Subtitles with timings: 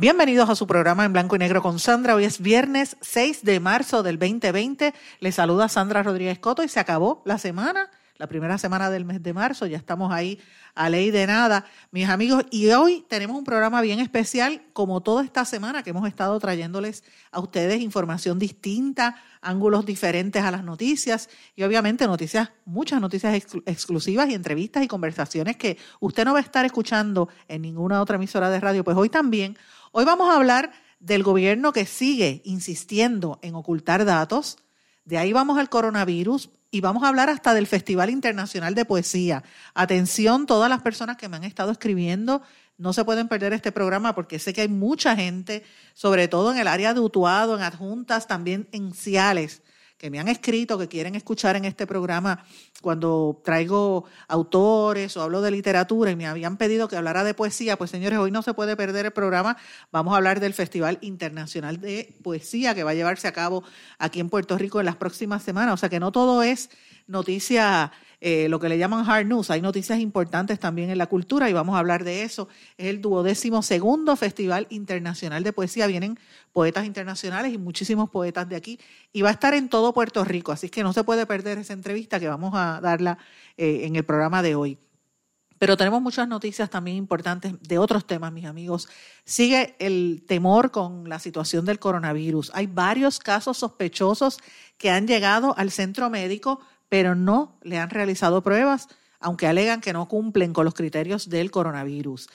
[0.00, 2.14] Bienvenidos a su programa en blanco y negro con Sandra.
[2.14, 4.94] Hoy es viernes 6 de marzo del 2020.
[5.20, 9.22] Les saluda Sandra Rodríguez Coto y se acabó la semana, la primera semana del mes
[9.22, 9.66] de marzo.
[9.66, 10.40] Ya estamos ahí
[10.74, 12.44] a ley de nada, mis amigos.
[12.50, 17.04] Y hoy tenemos un programa bien especial, como toda esta semana que hemos estado trayéndoles
[17.30, 23.34] a ustedes información distinta, ángulos diferentes a las noticias y obviamente noticias, muchas noticias
[23.66, 28.16] exclusivas y entrevistas y conversaciones que usted no va a estar escuchando en ninguna otra
[28.16, 28.82] emisora de radio.
[28.82, 29.58] Pues hoy también
[29.92, 34.56] Hoy vamos a hablar del gobierno que sigue insistiendo en ocultar datos.
[35.04, 39.42] De ahí vamos al coronavirus y vamos a hablar hasta del Festival Internacional de Poesía.
[39.74, 42.40] Atención, todas las personas que me han estado escribiendo,
[42.78, 46.58] no se pueden perder este programa porque sé que hay mucha gente, sobre todo en
[46.58, 49.60] el área de Utuado, en adjuntas, también en Ciales,
[49.98, 52.44] que me han escrito, que quieren escuchar en este programa
[52.80, 57.76] cuando traigo autores o hablo de literatura y me habían pedido que hablara de poesía,
[57.76, 59.56] pues señores, hoy no se puede perder el programa.
[59.92, 63.62] Vamos a hablar del Festival Internacional de Poesía que va a llevarse a cabo
[63.98, 65.74] aquí en Puerto Rico en las próximas semanas.
[65.74, 66.70] O sea que no todo es
[67.06, 69.50] noticia eh, lo que le llaman hard news.
[69.50, 72.48] Hay noticias importantes también en la cultura y vamos a hablar de eso.
[72.76, 75.86] Es el duodécimo segundo Festival Internacional de Poesía.
[75.86, 76.18] Vienen
[76.52, 78.78] poetas internacionales y muchísimos poetas de aquí
[79.12, 80.52] y va a estar en todo Puerto Rico.
[80.52, 83.16] Así que no se puede perder esa entrevista que vamos a darla
[83.56, 84.78] eh, en el programa de hoy.
[85.58, 88.88] Pero tenemos muchas noticias también importantes de otros temas, mis amigos.
[89.24, 92.50] Sigue el temor con la situación del coronavirus.
[92.54, 94.38] Hay varios casos sospechosos
[94.78, 96.60] que han llegado al centro médico
[96.90, 98.88] pero no le han realizado pruebas,
[99.20, 102.28] aunque alegan que no cumplen con los criterios del coronavirus.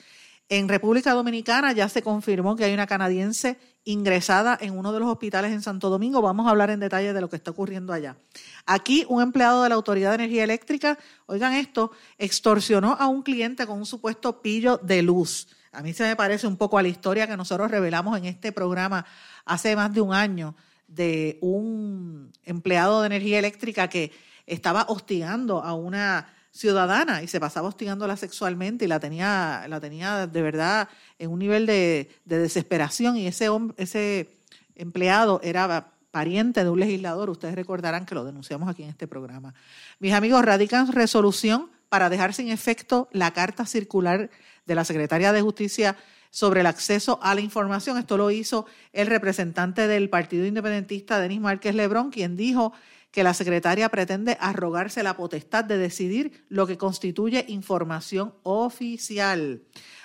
[0.48, 5.08] En República Dominicana ya se confirmó que hay una canadiense ingresada en uno de los
[5.08, 6.22] hospitales en Santo Domingo.
[6.22, 8.16] Vamos a hablar en detalle de lo que está ocurriendo allá.
[8.66, 13.64] Aquí un empleado de la Autoridad de Energía Eléctrica, oigan esto, extorsionó a un cliente
[13.64, 15.46] con un supuesto pillo de luz.
[15.70, 18.50] A mí se me parece un poco a la historia que nosotros revelamos en este
[18.50, 19.06] programa
[19.44, 20.56] hace más de un año
[20.88, 24.10] de un empleado de energía eléctrica que
[24.46, 30.26] estaba hostigando a una ciudadana y se pasaba hostigándola sexualmente y la tenía, la tenía
[30.26, 30.88] de verdad
[31.18, 34.30] en un nivel de, desesperación y ese, ese
[34.74, 39.52] empleado era pariente de un legislador, ustedes recordarán que lo denunciamos aquí en este programa.
[39.98, 44.30] Mis amigos, radican resolución para dejar sin efecto la carta circular
[44.64, 45.94] de la Secretaría de Justicia
[46.30, 47.98] sobre el acceso a la información.
[47.98, 52.72] Esto lo hizo el representante del Partido Independentista, Denis Márquez Lebrón, quien dijo
[53.16, 59.62] que la secretaria pretende arrogarse la potestad de decidir lo que constituye información oficial.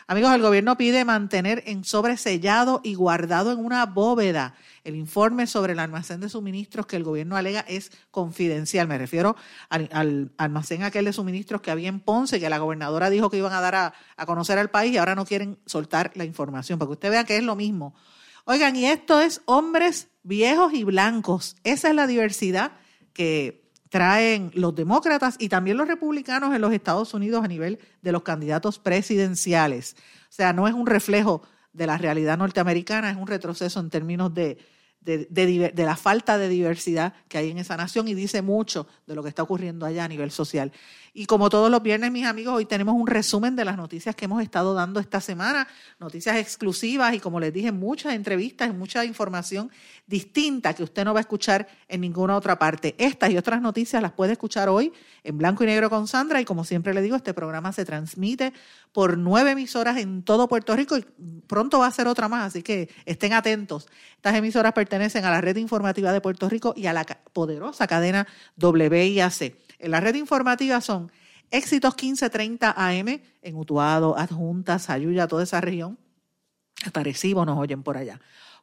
[0.07, 4.55] Amigos, el gobierno pide mantener en sobresellado y guardado en una bóveda
[4.85, 8.87] el informe sobre el almacén de suministros que el gobierno alega es confidencial.
[8.87, 9.35] Me refiero
[9.67, 13.51] al, almacén aquel de suministros que había en Ponce, que la gobernadora dijo que iban
[13.51, 16.93] a dar a, conocer al país y ahora no quieren soltar la información, para que
[16.93, 17.93] usted vea que es lo mismo.
[18.45, 21.57] Oigan, y esto es hombres viejos y blancos.
[21.65, 22.71] Esa es la diversidad
[23.13, 28.11] que traen los demócratas y también los republicanos en los Estados Unidos a nivel de
[28.11, 29.95] los candidatos presidenciales.
[30.23, 31.41] O sea, no es un reflejo
[31.73, 34.57] de la realidad norteamericana, es un retroceso en términos de,
[35.01, 39.23] de, la falta de diversidad que hay en esa nación y dice mucho de lo
[39.23, 40.71] que está ocurriendo allá a nivel social.
[41.13, 44.25] Y como todos los viernes, mis amigos, hoy tenemos un resumen de las noticias que
[44.25, 45.67] hemos estado dando esta semana,
[45.99, 49.71] noticias exclusivas y como les dije, muchas entrevistas y mucha información
[50.07, 52.95] distinta que usted no va a escuchar en ninguna otra parte.
[52.97, 56.45] Estas y otras noticias las puede escuchar hoy en blanco y negro con Sandra y
[56.45, 58.53] como siempre le digo, este programa se transmite
[58.91, 61.05] por nueve emisoras en todo Puerto Rico y
[61.47, 63.87] pronto va a ser otra más, así que estén atentos.
[64.15, 68.27] Estas emisoras pertenecen a la red informativa de Puerto Rico y a la poderosa cadena
[68.61, 69.55] WIAC.
[69.79, 71.11] En la red informativa son
[71.51, 75.97] Éxitos 1530 AM en Utuado, Adjunta, Sayuya, toda esa región.
[76.85, 78.19] Hasta nos oyen por allá.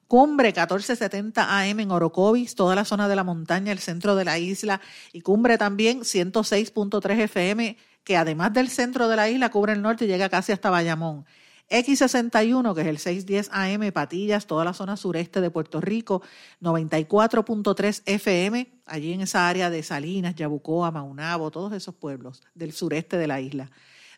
[0.09, 4.39] Cumbre 1470 AM en Orocovis, toda la zona de la montaña, el centro de la
[4.39, 4.81] isla.
[5.13, 7.77] Y Cumbre también 106.3 FM,
[8.09, 11.27] que además del centro de la isla, cubre el norte y llega casi hasta Bayamón.
[11.69, 16.23] X61, que es el 610 AM, Patillas, toda la zona sureste de Puerto Rico,
[16.63, 23.19] 94.3 FM, allí en esa área de Salinas, Yabucoa, Maunabo, todos esos pueblos del sureste
[23.19, 23.71] de la isla.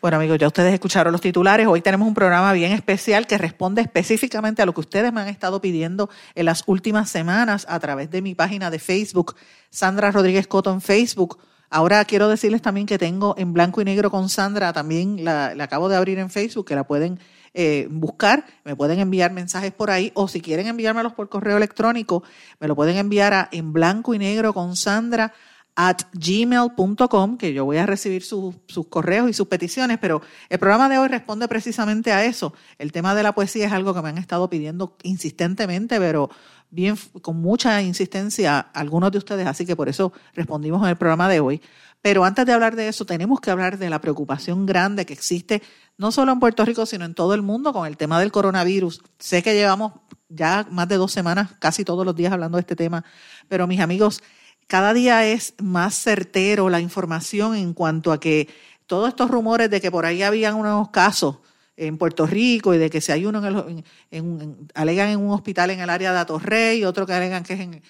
[0.00, 1.66] Bueno amigos, ya ustedes escucharon los titulares.
[1.66, 5.26] Hoy tenemos un programa bien especial que responde específicamente a lo que ustedes me han
[5.26, 9.34] estado pidiendo en las últimas semanas a través de mi página de Facebook,
[9.70, 11.38] Sandra Rodríguez Coto en Facebook.
[11.68, 15.88] Ahora quiero decirles también que tengo en blanco y negro con Sandra, también la, acabo
[15.88, 17.18] de abrir en Facebook, que la pueden
[17.52, 22.22] eh, buscar, me pueden enviar mensajes por ahí o si quieren enviármelos por correo electrónico,
[22.60, 25.34] me lo pueden enviar a en blanco y negro con Sandra
[25.80, 28.56] at gmail.com, que yo voy a recibir sus
[28.90, 32.52] correos y sus peticiones, pero el programa de hoy responde precisamente a eso.
[32.78, 36.30] El tema de la poesía es algo que me han estado pidiendo insistentemente, pero
[36.68, 41.28] bien con mucha insistencia algunos de ustedes, así que por eso respondimos en el programa
[41.28, 41.62] de hoy.
[42.02, 45.62] Pero antes de hablar de eso, tenemos que hablar de la preocupación grande que existe
[45.96, 49.00] no solo en Puerto Rico, sino en todo el mundo con el tema del coronavirus.
[49.20, 49.92] Sé que llevamos
[50.28, 53.04] ya más de dos semanas, casi todos los días hablando de este tema,
[53.48, 54.22] pero mis amigos,
[54.68, 58.48] cada día es más certero la información en cuanto a que
[58.86, 61.38] todos estos rumores de que por ahí habían unos casos
[61.76, 65.70] en Puerto Rico y de que si hay uno en, en, alegan en un hospital
[65.70, 67.82] en el área de Atorrey otro que alegan que es en,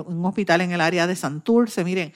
[0.00, 1.84] un hospital en el área de Santurce.
[1.84, 2.12] Miren,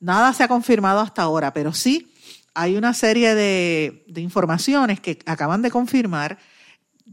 [0.00, 2.12] nada se ha confirmado hasta ahora, pero sí
[2.54, 6.38] hay una serie de informaciones que acaban de confirmar,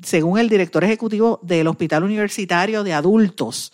[0.02, 3.74] según el director ejecutivo del Hospital Universitario de Adultos,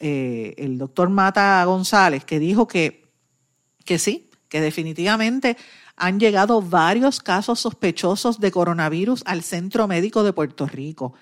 [0.00, 3.10] eh, el doctor Mata González, que dijo que,
[3.84, 5.56] que sí, que definitivamente
[5.96, 11.14] han llegado varios casos sospechosos de coronavirus al Centro Médico de Puerto Rico.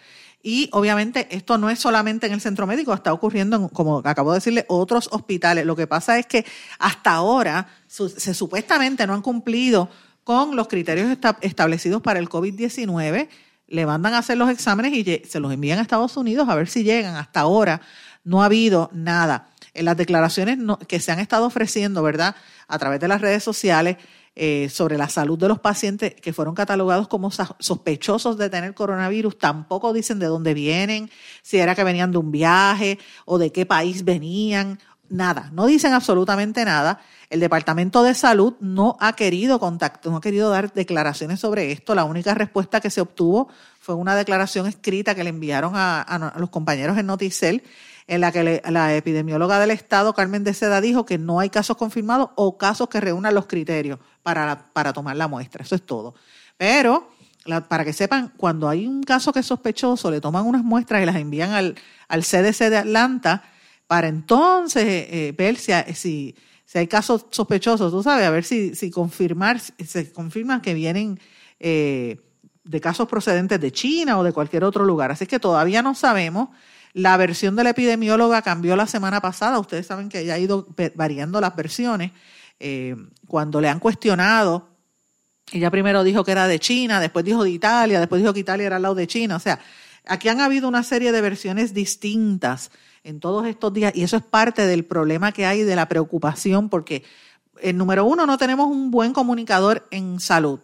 [0.43, 4.31] Y obviamente esto no es solamente en el centro médico, está ocurriendo, en, como acabo
[4.31, 5.67] de decirle, otros hospitales.
[5.67, 6.44] Lo que pasa es que
[6.79, 9.88] hasta ahora se supuestamente no han cumplido
[10.22, 13.29] con los criterios establecidos para el COVID-19.
[13.67, 16.69] Le mandan a hacer los exámenes y se los envían a Estados Unidos a ver
[16.69, 17.17] si llegan.
[17.17, 17.81] Hasta ahora
[18.27, 19.49] no ha habido nada.
[19.73, 22.35] En las declaraciones que se han estado ofreciendo, ¿verdad?
[22.69, 23.97] A través de las redes sociales
[24.35, 29.39] eh, sobre la salud de los pacientes que fueron catalogados como sospechosos de tener coronavirus,
[29.39, 31.09] tampoco dicen de dónde vienen,
[31.41, 34.79] si era que venían de un viaje o de qué país venían,
[35.09, 37.01] nada, no dicen absolutamente nada.
[37.31, 41.95] El Departamento de Salud no ha querido contacto, no ha querido dar declaraciones sobre esto.
[41.95, 43.49] La única respuesta que se obtuvo
[43.81, 47.63] fue una declaración escrita que le enviaron a, a los compañeros en Noticel
[48.06, 51.77] en la que la epidemióloga del Estado, Carmen de Seda, dijo que no hay casos
[51.77, 55.65] confirmados o casos que reúnan los criterios para, para tomar la muestra.
[55.65, 56.15] Eso es todo.
[56.56, 57.10] Pero,
[57.69, 61.06] para que sepan, cuando hay un caso que es sospechoso, le toman unas muestras y
[61.06, 61.75] las envían al,
[62.08, 63.43] al CDC de Atlanta
[63.86, 66.34] para entonces eh, ver si, si,
[66.75, 71.20] hay casos sospechosos, tú sabes, a ver si, si confirmar, se confirma que vienen
[71.60, 72.20] eh,
[72.65, 75.10] de casos procedentes de China o de cualquier otro lugar.
[75.13, 76.48] Así que todavía no sabemos
[76.96, 79.58] la versión de la epidemióloga cambió la semana pasada.
[79.58, 82.12] Ustedes saben que ella ha ido variando las versiones.
[82.58, 84.70] Eh, cuando le han cuestionado,
[85.53, 88.69] ella primero dijo que era de China, después dijo de Italia, después dijo que Italia
[88.69, 89.36] era al lado de China.
[89.36, 89.60] O sea,
[90.06, 92.70] aquí han habido una serie de versiones distintas
[93.05, 96.70] en todos estos días y eso es parte del problema que hay de la preocupación
[96.70, 97.05] porque,
[97.60, 100.60] el número uno, no tenemos un buen comunicador en salud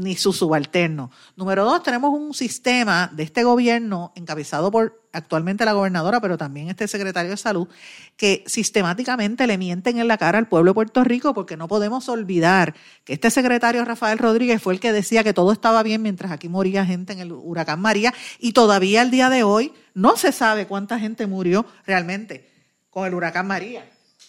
[0.00, 1.10] ni sus subalternos.
[1.36, 6.68] Número dos, tenemos un sistema de este gobierno encabezado por actualmente la gobernadora, pero también
[6.68, 7.68] este secretario de salud,
[8.16, 12.08] que sistemáticamente le mienten en la cara al pueblo de Puerto Rico, porque no podemos
[12.08, 16.32] olvidar que este secretario Rafael Rodríguez fue el que decía que todo estaba bien mientras
[16.32, 20.32] aquí moría gente en el huracán María, y todavía al día de hoy no se
[20.32, 22.48] sabe cuánta gente murió realmente
[22.88, 23.84] con el huracán María.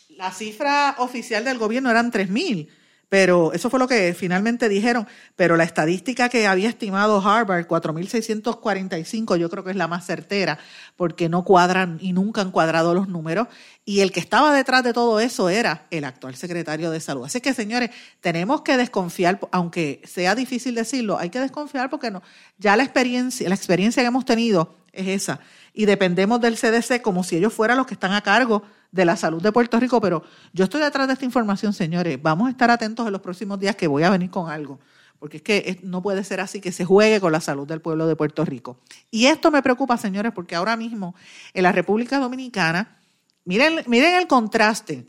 [0.10, 2.68] La cifra oficial del gobierno eran 3.000
[3.12, 9.36] pero eso fue lo que finalmente dijeron, pero la estadística que había estimado Harvard, 4.645,
[9.36, 10.58] yo creo que es la más certera,
[10.96, 13.50] porque no cuadran y nunca han cuadrado los números,
[13.84, 17.26] y el que estaba detrás de todo eso era el actual secretario de salud.
[17.26, 17.90] Así que, señores,
[18.22, 22.24] tenemos que desconfiar, aunque sea difícil decirlo, hay que desconfiar porque no,
[22.60, 25.42] ya la experiencia, la experiencia que hemos tenido es esa,
[25.74, 29.16] y dependemos del CDC como si ellos fueran los que están a cargo de la
[29.16, 32.22] salud de Puerto Rico, pero yo estoy detrás de esta información, señores.
[32.22, 34.80] Vamos a estar atentos en los próximos días que voy a venir con algo,
[35.18, 38.06] porque es que no puede ser así que se juegue con la salud del pueblo
[38.06, 38.80] de Puerto Rico.
[39.10, 41.16] Y esto me preocupa, señores, porque ahora mismo
[41.54, 42.98] en la República Dominicana,
[43.46, 45.08] miren, miren el contraste.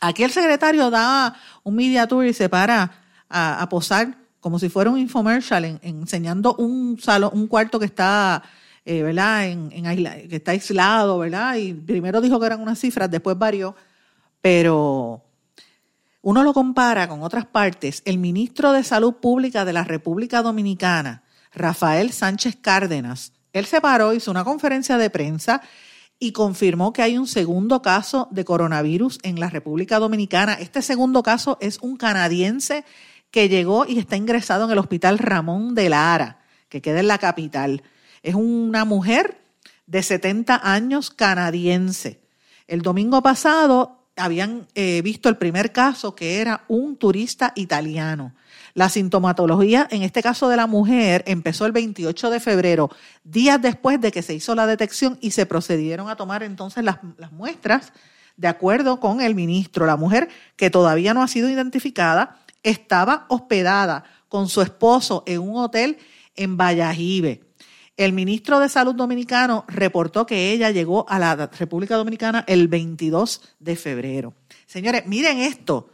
[0.00, 2.92] Aquí el secretario da un media tour y se para
[3.28, 8.42] a, posar como si fuera un infomercial enseñando un salón, un cuarto que está
[8.84, 9.48] eh, ¿verdad?
[9.48, 11.56] En, que está aislado, ¿verdad?
[11.56, 13.74] Y primero dijo que eran unas cifras, después varió,
[14.40, 15.22] pero
[16.22, 18.02] uno lo compara con otras partes.
[18.04, 21.22] El ministro de Salud Pública de la República Dominicana,
[21.52, 25.62] Rafael Sánchez Cárdenas, él se paró, hizo una conferencia de prensa
[26.18, 30.54] y confirmó que hay un segundo caso de coronavirus en la República Dominicana.
[30.54, 32.84] Este segundo caso es un canadiense
[33.30, 36.38] que llegó y está ingresado en el Hospital Ramón de Lara,
[36.68, 37.82] que queda en la capital.
[38.24, 39.38] Es una mujer
[39.86, 42.22] de 70 años canadiense.
[42.66, 48.34] El domingo pasado habían eh, visto el primer caso que era un turista italiano.
[48.72, 52.90] La sintomatología, en este caso de la mujer, empezó el 28 de febrero,
[53.24, 56.96] días después de que se hizo la detección y se procedieron a tomar entonces las,
[57.30, 57.92] muestras
[58.38, 59.84] de acuerdo con el ministro.
[59.84, 65.58] La mujer, que todavía no ha sido identificada, estaba hospedada con su esposo en un
[65.58, 65.98] hotel
[66.36, 67.42] en Vallajive.
[67.96, 73.54] El ministro de Salud dominicano reportó que ella llegó a la República Dominicana el 22
[73.60, 74.34] de febrero.
[74.66, 75.90] Señores, miren esto.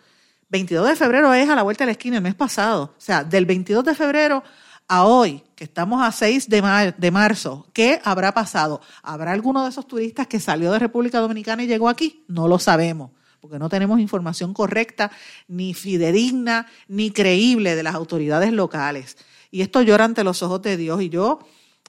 [0.49, 2.95] 22 de febrero es a la vuelta de la esquina el mes pasado.
[2.97, 4.43] O sea, del 22 de febrero
[4.89, 8.81] a hoy, que estamos a 6 de, de marzo, ¿qué habrá pasado?
[9.03, 12.25] ¿Habrá alguno de esos turistas que salió de República Dominicana y llegó aquí?
[12.29, 15.11] No lo sabemos porque no tenemos información correcta,
[15.49, 19.17] ni fidedigna, ni creíble de las autoridades locales.
[19.51, 21.01] Y esto llora ante los ojos de Dios.
[21.01, 21.41] Y yo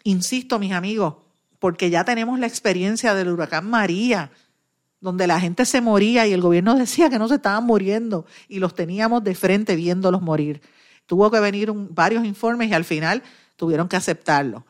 [0.04, 1.16] Insisto, mis amigos,
[1.60, 4.32] porque ya tenemos la experiencia del huracán María,
[5.00, 8.60] donde la gente se moría y el gobierno decía que no se estaban muriendo y
[8.60, 10.62] los teníamos de frente viéndolos morir.
[11.06, 13.22] Tuvo que venir varios informes y al final
[13.58, 14.66] tuvieron que aceptarlo.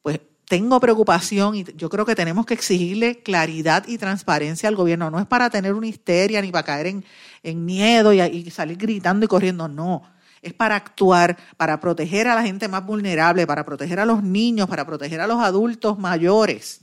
[0.00, 5.10] Pues tengo preocupación y yo creo que tenemos que exigirle claridad y transparencia al gobierno.
[5.10, 7.02] No es para tener una histeria ni para caer
[7.42, 10.02] en, miedo y, y salir gritando y corriendo, no
[10.42, 14.68] es para actuar, para proteger a la gente más vulnerable, para proteger a los niños,
[14.68, 16.80] para proteger a los adultos mayores,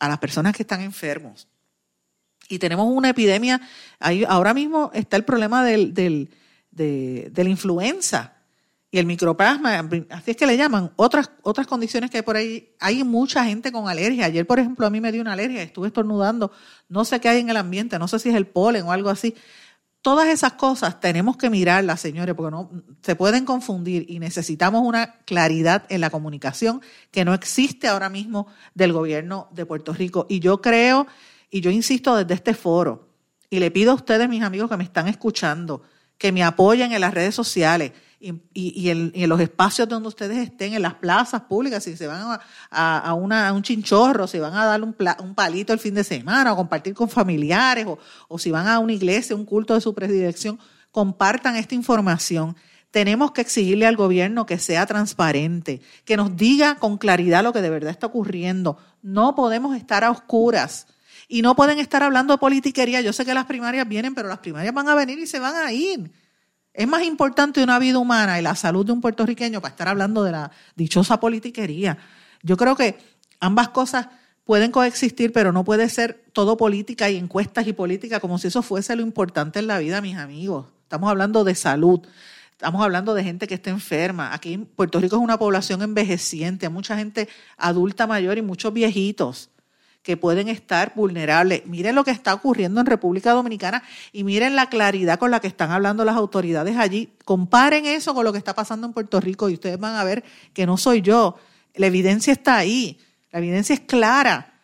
[0.00, 1.48] a las personas que están enfermos.
[2.48, 3.60] Y tenemos una epidemia,
[4.00, 8.34] ahí, ahora mismo está el problema del, de, la influenza
[8.90, 12.74] y el microplasma, así es que le llaman, otras, otras condiciones que hay por ahí.
[12.78, 14.26] Hay mucha gente con alergia.
[14.26, 16.52] Ayer, por ejemplo, a mí me dio una alergia, estuve estornudando,
[16.88, 19.10] no sé qué hay en el ambiente, no sé si es el polen o algo
[19.10, 19.34] así.
[20.04, 22.70] Todas esas cosas tenemos que mirarlas, señores, porque no
[23.00, 28.46] se pueden confundir y necesitamos una claridad en la comunicación que no existe ahora mismo
[28.74, 30.26] del gobierno de Puerto Rico.
[30.28, 31.06] Y yo creo,
[31.50, 33.08] y yo insisto desde este foro,
[33.48, 35.80] y le pido a ustedes, mis amigos que me están escuchando,
[36.18, 37.92] que me apoyen en las redes sociales
[38.54, 42.38] y, en, los espacios donde ustedes estén, en las plazas públicas, si se van
[42.70, 44.94] a, un chinchorro, si van a dar un,
[45.34, 47.86] palito el fin de semana o compartir con familiares
[48.28, 50.58] o, si van a una iglesia, un culto de su predilección,
[50.90, 52.56] compartan esta información.
[52.90, 57.60] Tenemos que exigirle al gobierno que sea transparente, que nos diga con claridad lo que
[57.60, 58.78] de verdad está ocurriendo.
[59.02, 60.86] No podemos estar a oscuras
[61.28, 63.02] y no pueden estar hablando de politiquería.
[63.02, 65.56] Yo sé que las primarias vienen, pero las primarias van a venir y se van
[65.56, 66.10] a ir.
[66.74, 70.24] Es más importante una vida humana y la salud de un puertorriqueño para estar hablando
[70.24, 71.96] de la dichosa politiquería.
[72.42, 72.98] Yo creo que
[73.38, 74.08] ambas cosas
[74.44, 78.60] pueden coexistir, pero no puede ser todo política y encuestas y política como si eso
[78.60, 80.66] fuese lo importante en la vida, mis amigos.
[80.82, 82.00] Estamos hablando de salud,
[82.50, 84.34] estamos hablando de gente que está enferma.
[84.34, 89.48] Aquí en Puerto Rico es una población envejeciente, mucha gente adulta mayor y muchos viejitos
[90.04, 91.66] que pueden estar vulnerables.
[91.66, 93.82] Miren lo que está ocurriendo en República Dominicana
[94.12, 97.14] y miren la claridad con la que están hablando las autoridades allí.
[97.24, 100.22] Comparen eso con lo que está pasando en Puerto Rico y ustedes van a ver
[100.52, 101.36] que no soy yo.
[101.74, 102.98] La evidencia está ahí,
[103.32, 104.60] la evidencia es clara.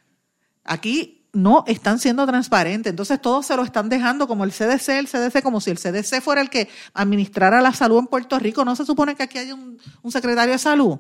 [0.63, 2.91] Aquí no están siendo transparentes.
[2.91, 6.21] Entonces todos se lo están dejando como el CDC, el CDC, como si el CDC
[6.21, 8.63] fuera el que administrara la salud en Puerto Rico.
[8.67, 10.99] ¿No se supone que aquí hay un, un secretario de salud?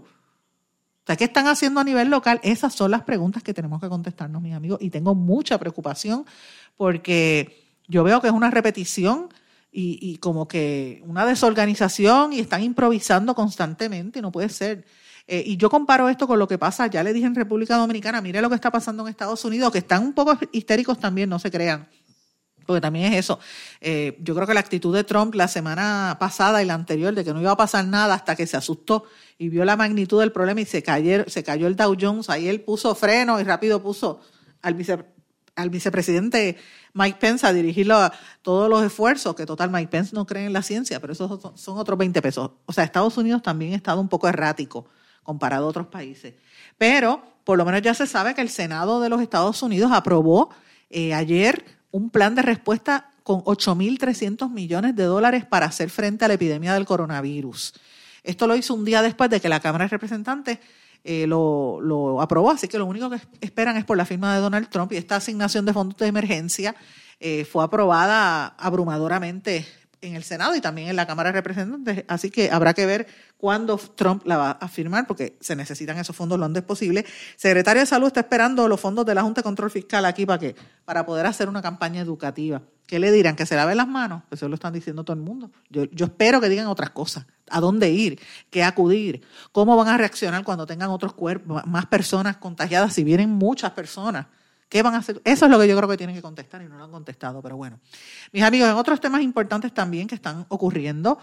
[1.16, 2.40] ¿Qué están haciendo a nivel local?
[2.42, 4.78] Esas son las preguntas que tenemos que contestarnos, mis amigos.
[4.80, 6.24] Y tengo mucha preocupación
[6.76, 9.28] porque yo veo que es una repetición
[9.72, 14.22] y, y como que una desorganización y están improvisando constantemente.
[14.22, 14.84] No puede ser.
[15.32, 18.20] Eh, y yo comparo esto con lo que pasa, ya le dije en República Dominicana,
[18.20, 21.38] mire lo que está pasando en Estados Unidos, que están un poco histéricos también, no
[21.38, 21.86] se crean.
[22.70, 23.40] Porque también es eso.
[23.80, 27.24] Eh, yo creo que la actitud de Trump la semana pasada y la anterior de
[27.24, 29.06] que no iba a pasar nada hasta que se asustó
[29.38, 32.46] y vio la magnitud del problema y se, cayó, se cayó el Dow Jones, ahí
[32.46, 34.20] él puso freno y rápido puso
[34.62, 34.76] al,
[35.56, 36.58] al vicepresidente
[36.92, 38.12] Mike Pence a dirigirlo a
[38.42, 41.76] todos los esfuerzos, que total Mike Pence no cree en la ciencia, pero esos son
[41.76, 42.52] otros 20 pesos.
[42.66, 44.86] O sea, Estados Unidos también ha estado un poco errático
[45.24, 46.34] comparado a otros países.
[46.78, 50.50] Pero por lo menos ya se sabe que el Senado de los Estados Unidos aprobó
[50.88, 56.28] eh, ayer un plan de respuesta con 8.300 millones de dólares para hacer frente a
[56.28, 57.74] la epidemia del coronavirus.
[58.22, 60.58] Esto lo hizo un día después de que la Cámara de Representantes
[61.04, 64.40] eh, lo, lo, aprobó, así que lo único que esperan es por la firma de
[64.40, 66.74] Donald Trump y esta asignación de fondos de emergencia
[67.18, 69.66] eh, fue aprobada abrumadoramente
[70.02, 73.06] en el Senado y también en la Cámara de Representantes, así que habrá que ver
[73.36, 77.04] cuándo Trump la va a firmar, porque se necesitan esos fondos lo antes posible.
[77.36, 80.38] Secretario de Salud está esperando los fondos de la Junta de Control Fiscal aquí para
[80.38, 80.56] qué?
[80.84, 82.62] Para poder hacer una campaña educativa.
[82.86, 83.36] ¿Qué le dirán?
[83.36, 84.24] ¿Que se lave las manos?
[84.30, 85.50] Eso lo están diciendo todo el mundo.
[85.68, 87.24] Yo, yo espero que digan otras cosas.
[87.48, 88.18] ¿A dónde ir?
[88.50, 89.22] ¿Qué acudir?
[89.52, 94.26] ¿Cómo van a reaccionar cuando tengan otros cuerpos, más personas contagiadas, si vienen muchas personas?
[94.70, 95.20] ¿Qué van a hacer?
[95.24, 97.42] Eso es lo que yo creo que tienen que contestar y no lo han contestado,
[97.42, 97.80] pero bueno.
[98.32, 101.18] Mis amigos, en otros temas importantes también que están ocurriendo,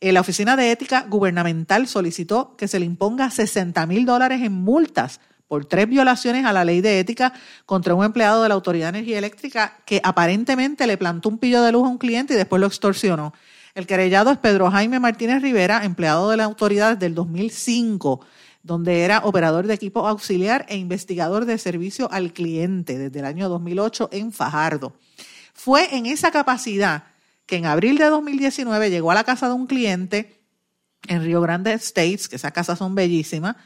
[0.00, 4.52] eh, la Oficina de Ética Gubernamental solicitó que se le imponga 60 mil dólares en
[4.52, 7.32] multas por tres violaciones a la ley de ética
[7.64, 11.62] contra un empleado de la Autoridad de Energía Eléctrica que aparentemente le plantó un pillo
[11.62, 13.32] de luz a un cliente y después lo extorsionó.
[13.74, 18.20] El querellado es Pedro Jaime Martínez Rivera, empleado de la autoridad desde el 2005
[18.62, 23.48] donde era operador de equipo auxiliar e investigador de servicio al cliente desde el año
[23.48, 24.94] 2008 en Fajardo.
[25.54, 27.04] Fue en esa capacidad
[27.46, 30.40] que en abril de 2019 llegó a la casa de un cliente
[31.08, 33.56] en Río Grande Estates, que esas casas son bellísimas,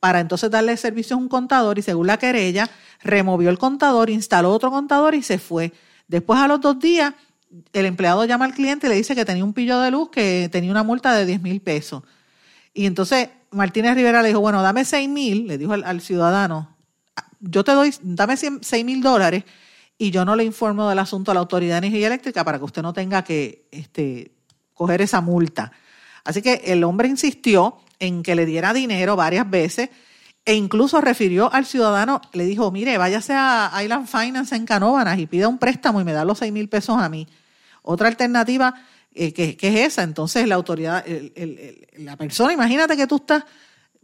[0.00, 2.68] para entonces darle servicio a un contador y según la querella,
[3.02, 5.72] removió el contador, instaló otro contador y se fue.
[6.08, 7.14] Después a los dos días,
[7.72, 10.48] el empleado llama al cliente y le dice que tenía un pillo de luz, que
[10.50, 12.02] tenía una multa de 10 mil pesos.
[12.74, 16.76] Y entonces Martínez Rivera le dijo, bueno, dame 6 mil, le dijo al, ciudadano,
[17.40, 19.44] yo te doy, dame 6 mil dólares
[19.96, 22.64] y yo no le informo del asunto a la Autoridad de Energía Eléctrica para que
[22.64, 24.32] usted no tenga que este,
[24.74, 25.70] coger esa multa.
[26.24, 29.90] Así que el hombre insistió en que le diera dinero varias veces
[30.44, 35.26] e incluso refirió al ciudadano, le dijo, mire, váyase a Island Finance en Canóvanas y
[35.26, 37.26] pida un préstamo y me da los 6 mil pesos a mí.
[37.82, 38.74] Otra alternativa
[39.14, 40.02] eh, ¿qué, es esa?
[40.02, 41.04] Entonces la autoridad,
[41.98, 43.44] la persona, imagínate que tú estás,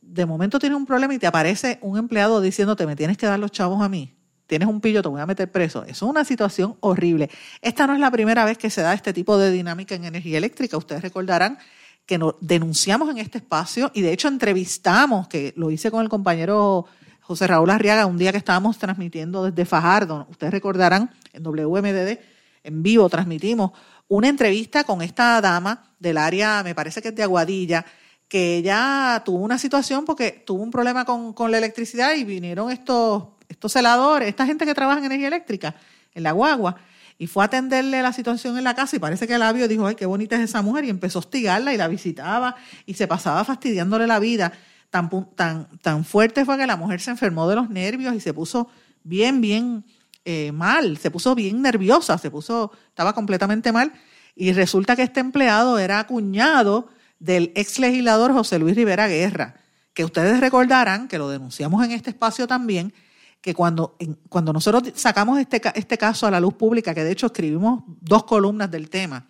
[0.00, 3.38] de momento tienes un problema y te aparece un empleado diciéndote, me tienes que dar
[3.38, 4.14] los chavos a mí,
[4.46, 5.82] tienes un pillo, te voy a meter preso.
[5.84, 7.30] Eso es una situación horrible.
[7.62, 10.38] Esta no es la primera vez que se da este tipo de dinámica en energía
[10.38, 10.76] eléctrica.
[10.76, 11.58] Ustedes recordarán
[12.04, 16.08] que nos denunciamos en este espacio y de hecho entrevistamos, que lo hice con el
[16.08, 16.86] compañero
[17.20, 20.26] José Raúl Arriaga un día que estábamos transmitiendo desde Fajardo.
[20.28, 22.18] Ustedes recordarán, en WMDD,
[22.64, 23.70] en vivo transmitimos
[24.10, 27.86] una entrevista con esta dama del área, me parece que es de Aguadilla,
[28.26, 33.28] que ella tuvo una situación porque tuvo un problema con, la electricidad y vinieron estos,
[33.48, 35.76] estos celadores, esta gente que trabaja en energía eléctrica,
[36.12, 36.76] en la guagua,
[37.18, 39.86] y fue a atenderle la situación en la casa y parece que el labio dijo,
[39.86, 43.06] ay, qué bonita es esa mujer, y empezó a hostigarla y la visitaba y se
[43.06, 44.52] pasaba fastidiándole la vida.
[44.90, 48.34] Tan, tan, tan fuerte fue que la mujer se enfermó de los nervios y se
[48.34, 48.68] puso
[49.04, 49.84] bien, bien
[50.30, 53.92] eh, mal, se puso bien nerviosa, se puso, estaba completamente mal.
[54.36, 56.88] Y resulta que este empleado era cuñado
[57.18, 59.56] del ex legislador José Luis Rivera Guerra,
[59.92, 62.94] que ustedes recordarán, que lo denunciamos en este espacio también,
[63.40, 63.96] que cuando,
[64.28, 68.24] cuando nosotros sacamos este, este caso a la luz pública, que de hecho escribimos dos
[68.24, 69.26] columnas del tema,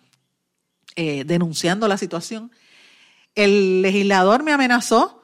[0.95, 2.51] eh, denunciando la situación,
[3.33, 5.23] el legislador me amenazó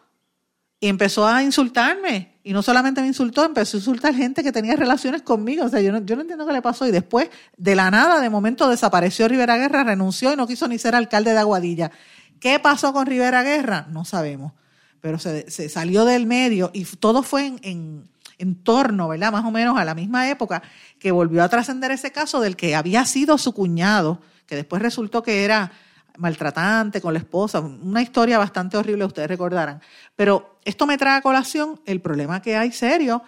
[0.79, 4.77] y empezó a insultarme y no solamente me insultó, empezó a insultar gente que tenía
[4.77, 5.65] relaciones conmigo.
[5.65, 6.87] O sea, yo no, yo no entiendo qué le pasó.
[6.87, 10.79] Y después, de la nada, de momento desapareció Rivera Guerra, renunció y no quiso ni
[10.79, 11.91] ser alcalde de Aguadilla.
[12.39, 13.87] ¿Qué pasó con Rivera Guerra?
[13.91, 14.53] No sabemos.
[15.01, 18.07] Pero se, salió del medio y todo fue en,
[18.37, 19.33] en torno, ¿verdad?
[19.33, 20.63] Más o menos a la misma época
[20.99, 25.21] que volvió a trascender ese caso del que había sido su cuñado, que después resultó
[25.21, 25.73] que era
[26.17, 29.81] maltratante con la esposa, una historia bastante horrible, ustedes recordarán.
[30.15, 33.23] Pero esto me trae a colación el problema que hay serio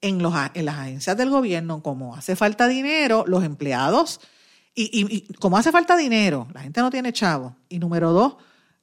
[0.00, 4.20] en, los, en las agencias del gobierno, como hace falta dinero, los empleados,
[4.74, 7.56] y, y, como hace falta dinero, la gente no tiene chavo.
[7.68, 8.36] Y número dos,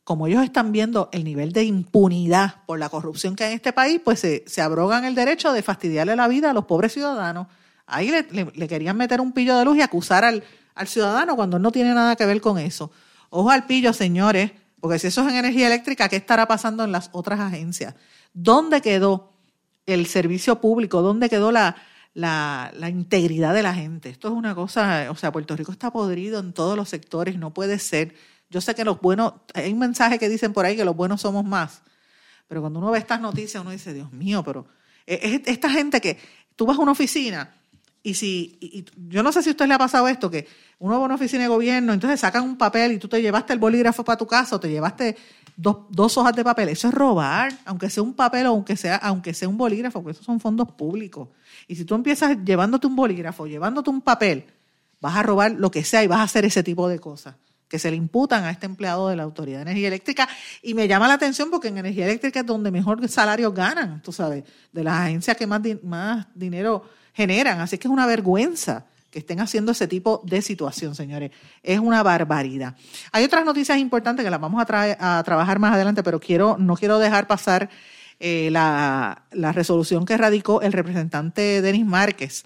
[0.04, 3.74] como ellos están viendo el nivel de impunidad por la corrupción que hay en este
[3.74, 7.48] país, pues se, se abrogan el derecho de fastidiarle la vida a los pobres ciudadanos.
[7.86, 10.44] Ahí le, querían meter un pillo de luz y acusar al,
[10.76, 12.92] al ciudadano cuando no tiene nada que ver con eso.
[13.34, 16.92] Ojo al pillo, señores, porque si eso es en energía eléctrica, ¿qué estará pasando en
[16.92, 17.96] las otras agencias?
[18.34, 19.32] ¿Dónde quedó
[19.86, 21.02] el servicio público?
[21.02, 21.78] ¿Dónde quedó la,
[22.14, 24.10] la, integridad de la gente?
[24.10, 27.54] Esto es una cosa, o sea, Puerto Rico está podrido en todos los sectores, no
[27.54, 28.14] puede ser.
[28.50, 31.22] Yo sé que los buenos, hay un mensaje que dicen por ahí que los buenos
[31.22, 31.84] somos más,
[32.50, 34.68] pero cuando uno ve estas noticias uno dice, Dios mío, pero
[35.06, 36.18] es esta gente que
[36.58, 37.61] tú vas a una oficina
[38.04, 40.48] y si, yo no sé si a usted le ha pasado esto, que
[40.80, 43.54] uno va a una oficina de gobierno, entonces sacan un papel y tú te llevaste
[43.54, 45.16] el bolígrafo para tu casa o te llevaste
[45.56, 46.70] dos, dos hojas de papel.
[46.70, 50.14] Eso es robar, aunque sea un papel o aunque sea, aunque sea un bolígrafo, porque
[50.14, 51.30] esos son fondos públicos.
[51.68, 54.46] Y si tú empiezas llevándote un bolígrafo, llevándote un papel,
[55.00, 57.36] vas a robar lo que sea y vas a hacer ese tipo de cosas
[57.68, 60.28] que se le imputan a este empleado de la Autoridad de Energía Eléctrica.
[60.62, 64.12] Y me llama la atención porque en energía eléctrica es donde mejor salarios ganan, tú
[64.12, 67.60] sabes, de las agencias que más, más dinero generan.
[67.60, 71.32] Así que es una vergüenza que estén haciendo ese tipo de situación, señores.
[71.62, 72.76] Es una barbaridad.
[73.12, 76.76] Hay otras noticias importantes que las vamos a, a trabajar más adelante, pero quiero, no
[76.76, 77.70] quiero dejar pasar
[78.20, 82.44] eh, la, la, resolución que radicó el representante Denis Márquez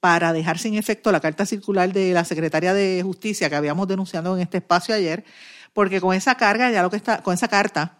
[0.00, 4.34] para dejar sin efecto la carta circular de la secretaria de Justicia que habíamos denunciado
[4.34, 5.22] en este espacio ayer,
[5.72, 7.98] porque con esa carga, ya lo que está, con esa carta,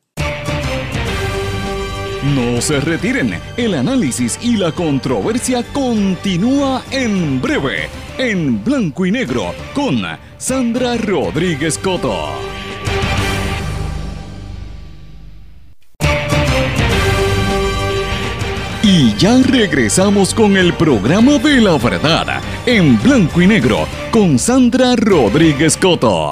[2.34, 7.88] No se retiren, el análisis y la controversia continúa en breve,
[8.18, 10.02] en blanco y negro, con
[10.39, 12.32] Sandra Rodríguez Coto.
[18.82, 24.95] Y ya regresamos con el programa de la verdad, en blanco y negro, con Sandra
[24.95, 26.32] Rodríguez Coto.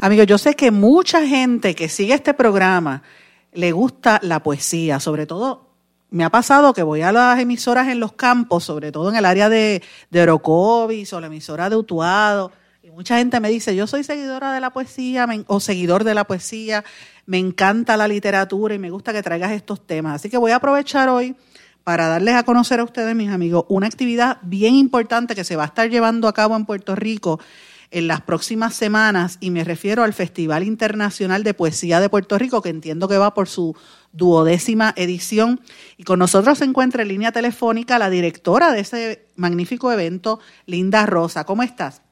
[0.00, 3.02] Amigos, yo sé que mucha gente que sigue este programa
[3.52, 5.66] le gusta la poesía, sobre todo
[6.10, 9.24] me ha pasado que voy a las emisoras en los campos, sobre todo en el
[9.24, 12.52] área de, de Orocovis o la emisora de Utuado,
[12.96, 16.82] mucha gente me dice, yo soy seguidora de la poesía o seguidor de la poesía,
[17.26, 20.14] me encanta la literatura y me gusta que traigas estos temas.
[20.14, 21.36] Así que voy a aprovechar hoy
[21.84, 25.64] para darles a conocer a ustedes, mis amigos, una actividad bien importante que se va
[25.64, 27.38] a estar llevando a cabo en Puerto Rico
[27.90, 32.62] en las próximas semanas y me refiero al Festival Internacional de Poesía de Puerto Rico,
[32.62, 33.76] que entiendo que va por su
[34.12, 35.60] duodécima edición.
[35.98, 41.04] Y con nosotros se encuentra en línea telefónica la directora de ese magnífico evento, Linda
[41.04, 41.44] Rosa.
[41.44, 42.05] ¿Cómo estás?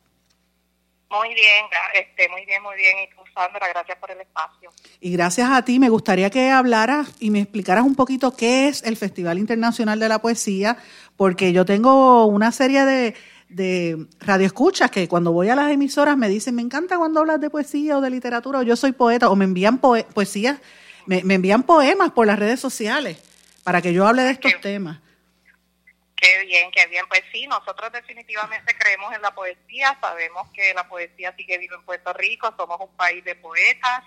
[1.16, 2.96] Muy bien, este, muy bien, muy bien.
[3.05, 4.70] Y tú, Sandra, gracias por el espacio.
[5.00, 8.83] Y gracias a ti, me gustaría que hablaras y me explicaras un poquito qué es
[8.83, 10.77] el Festival Internacional de la Poesía,
[11.16, 13.14] porque yo tengo una serie de,
[13.48, 17.50] de radioescuchas que cuando voy a las emisoras me dicen, me encanta cuando hablas de
[17.50, 20.61] poesía o de literatura, o yo soy poeta, o me envían poesía,
[21.07, 23.18] me, envían poemas por las redes sociales
[23.62, 24.98] para que yo hable de estos temas.
[26.25, 27.05] Qué bien, qué bien.
[27.07, 31.85] Pues sí, nosotros definitivamente creemos en la poesía, sabemos que la poesía sigue viva en
[31.85, 34.05] Puerto Rico, somos un país de poetas,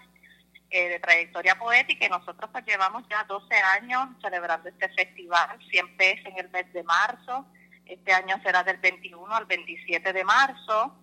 [0.71, 6.13] eh, de trayectoria poética y nosotros pues llevamos ya 12 años celebrando este festival, siempre
[6.13, 7.45] es en el mes de marzo,
[7.85, 10.95] este año será del 21 al 27 de marzo.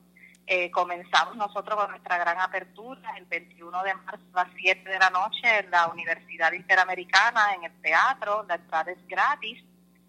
[0.48, 4.98] Eh, comenzamos nosotros con nuestra gran apertura el 21 de marzo a las 7 de
[4.98, 9.62] la noche en la Universidad Interamericana, en el teatro, la entrada es gratis.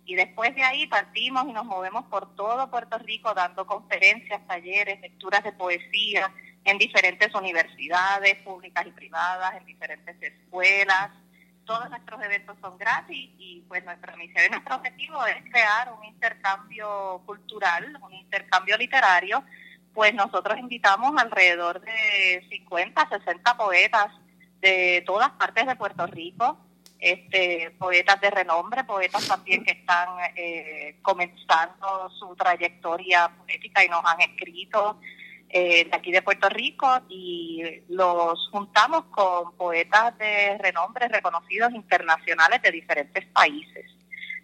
[0.06, 5.02] Y después de ahí partimos y nos movemos por todo Puerto Rico dando conferencias, talleres,
[5.02, 6.32] lecturas de poesía
[6.64, 11.12] en diferentes universidades públicas y privadas, en diferentes escuelas,
[11.66, 16.06] todos nuestros eventos son gratis y pues nuestra misión y nuestro objetivo es crear un
[16.06, 19.44] intercambio cultural, un intercambio literario,
[19.94, 24.08] pues nosotros invitamos alrededor de 50, 60 poetas
[24.62, 26.58] de todas partes de Puerto Rico,
[27.00, 34.04] este, poetas de renombre, poetas también que están eh, comenzando su trayectoria poética y nos
[34.06, 35.00] han escrito
[35.50, 42.62] eh, de aquí de Puerto Rico y los juntamos con poetas de renombre reconocidos internacionales
[42.62, 43.86] de diferentes países,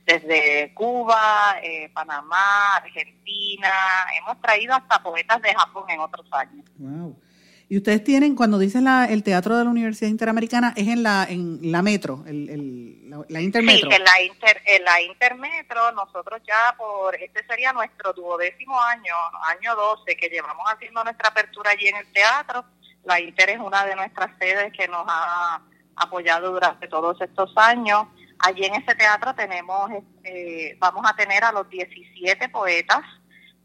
[0.05, 3.71] desde Cuba, eh, Panamá, Argentina,
[4.19, 6.65] hemos traído hasta poetas de Japón en otros años.
[6.77, 7.17] Wow.
[7.71, 11.23] Y ustedes tienen, cuando dicen la, el teatro de la Universidad Interamericana, es en la
[11.23, 13.89] en la metro, el, el, la, intermetro.
[13.89, 19.15] Sí, en la, inter, en la intermetro, nosotros ya por, este sería nuestro duodécimo año,
[19.43, 22.65] año 12, que llevamos haciendo nuestra apertura allí en el teatro.
[23.05, 25.61] La Inter es una de nuestras sedes que nos ha
[25.95, 28.05] apoyado durante todos estos años.
[28.39, 29.91] Allí en ese teatro tenemos,
[30.25, 32.99] eh, vamos a tener a los 17 poetas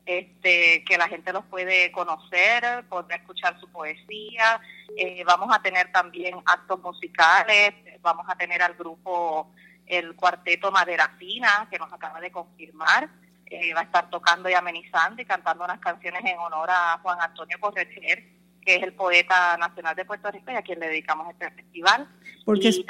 [0.07, 4.61] este, que la gente los puede conocer, poder escuchar su poesía.
[4.97, 9.53] Eh, vamos a tener también actos musicales, vamos a tener al grupo
[9.85, 13.11] el cuarteto Madera Fina, que nos acaba de confirmar.
[13.47, 17.19] Eh, va a estar tocando y amenizando y cantando unas canciones en honor a Juan
[17.21, 18.25] Antonio Correcher,
[18.61, 22.09] que es el poeta nacional de Puerto Rico y a quien le dedicamos este festival.
[22.45, 22.83] ¿Por qué, se,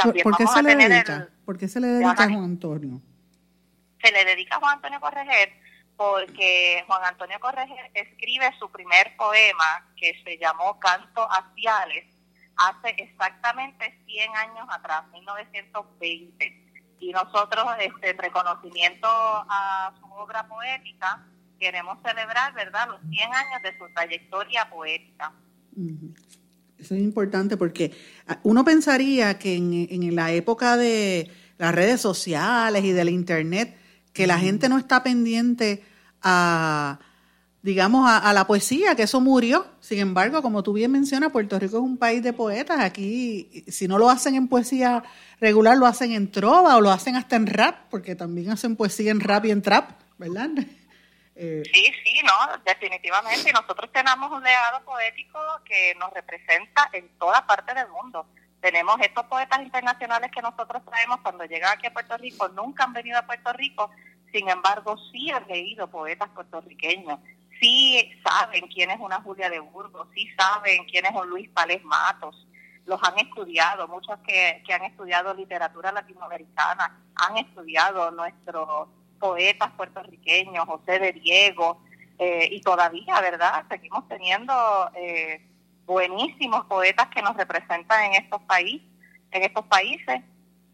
[0.63, 1.29] le dedica?
[1.45, 3.01] ¿Por qué se le dedica a Juan Antonio?
[4.03, 5.66] Se le dedica a Juan Antonio Correger
[5.97, 12.05] porque Juan Antonio Correger escribe su primer poema que se llamó Canto Ciales
[12.57, 16.63] hace exactamente 100 años atrás, 1920.
[17.01, 21.27] Y nosotros, este, en reconocimiento a su obra poética,
[21.59, 25.33] queremos celebrar, ¿verdad?, los 100 años de su trayectoria poética.
[26.79, 27.93] Eso es importante porque
[28.27, 33.77] ah, uno pensaría que en, en la época de las redes sociales y del Internet,
[34.17, 35.85] que la gente no está pendiente
[36.23, 36.99] a,
[37.61, 39.67] digamos, a, la poesía, que eso murió.
[39.81, 42.81] Sin embargo, como tú bien mencionas, Puerto Rico es un país de poetas.
[42.81, 45.05] Aquí, si no lo hacen en poesía
[45.39, 49.11] regular, lo hacen en trova o lo hacen hasta en rap, porque también hacen poesía
[49.11, 50.49] en rap y en trap, ¿verdad?
[51.39, 53.51] Eh, sí, sí, no, definitivamente.
[53.51, 58.27] Y nosotros tenemos un legado poético que nos representa en toda parte del mundo.
[58.67, 62.93] Tenemos estos poetas internacionales que nosotros traemos cuando llegan aquí a Puerto Rico, nunca han
[62.93, 63.93] venido a Puerto Rico,
[64.33, 67.21] sin embargo sí han leído poetas puertorriqueños,
[67.61, 71.85] sí saben quién es una Julia de Burgos, sí saben quién es un Luis Pales
[71.85, 72.49] Matos,
[72.87, 78.89] los han estudiado, muchos que, que han estudiado literatura latinoamericana, han estudiado nuestros
[79.21, 81.83] poetas puertorriqueños, José de Diego,
[82.19, 83.65] eh, y todavía, ¿verdad?
[83.69, 85.41] Seguimos teniendo eh,
[85.87, 88.87] buenísimos poetas que nos representan en estos países,
[89.31, 90.21] en estos países.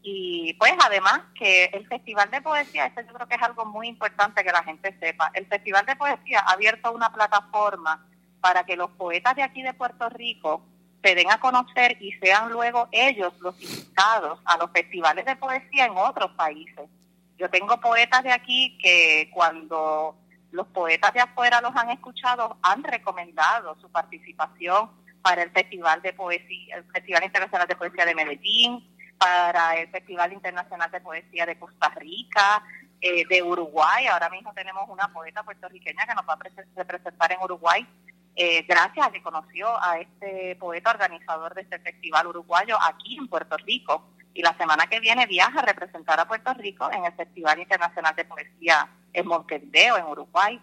[0.01, 3.87] Y pues además que el Festival de Poesía, esto yo creo que es algo muy
[3.87, 8.05] importante que la gente sepa, el Festival de Poesía ha abierto una plataforma
[8.41, 10.65] para que los poetas de aquí de Puerto Rico
[11.01, 15.85] se den a conocer y sean luego ellos los invitados a los festivales de poesía
[15.85, 16.89] en otros países.
[17.37, 20.17] Yo tengo poetas de aquí que cuando
[20.51, 26.13] los poetas de afuera los han escuchado han recomendado su participación para el Festival de
[26.13, 28.85] Poesía, el Festival Internacional de Poesía de Medellín,
[29.17, 32.61] para el Festival Internacional de Poesía de Costa Rica,
[32.99, 34.05] eh, de Uruguay.
[34.07, 37.87] Ahora mismo tenemos una poeta puertorriqueña que nos va a representar en Uruguay.
[38.35, 43.29] Eh, gracias a que conoció a este poeta organizador de este festival uruguayo aquí en
[43.29, 44.09] Puerto Rico.
[44.33, 48.13] Y la semana que viene viaja a representar a Puerto Rico en el Festival Internacional
[48.15, 50.59] de Poesía en Montevideo, en Uruguay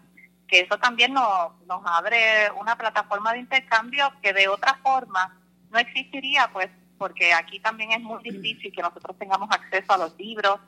[0.51, 1.53] que eso también nos,
[1.85, 5.39] abre una plataforma de intercambio que de otra forma
[5.71, 10.15] no existiría, pues porque aquí también es muy difícil que nosotros tengamos acceso a los
[10.19, 10.59] libros,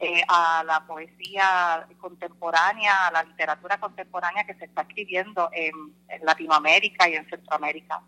[0.00, 5.72] eh, a la poesía contemporánea, a la literatura contemporánea que se está escribiendo en,
[6.24, 8.02] Latinoamérica y en Centroamérica.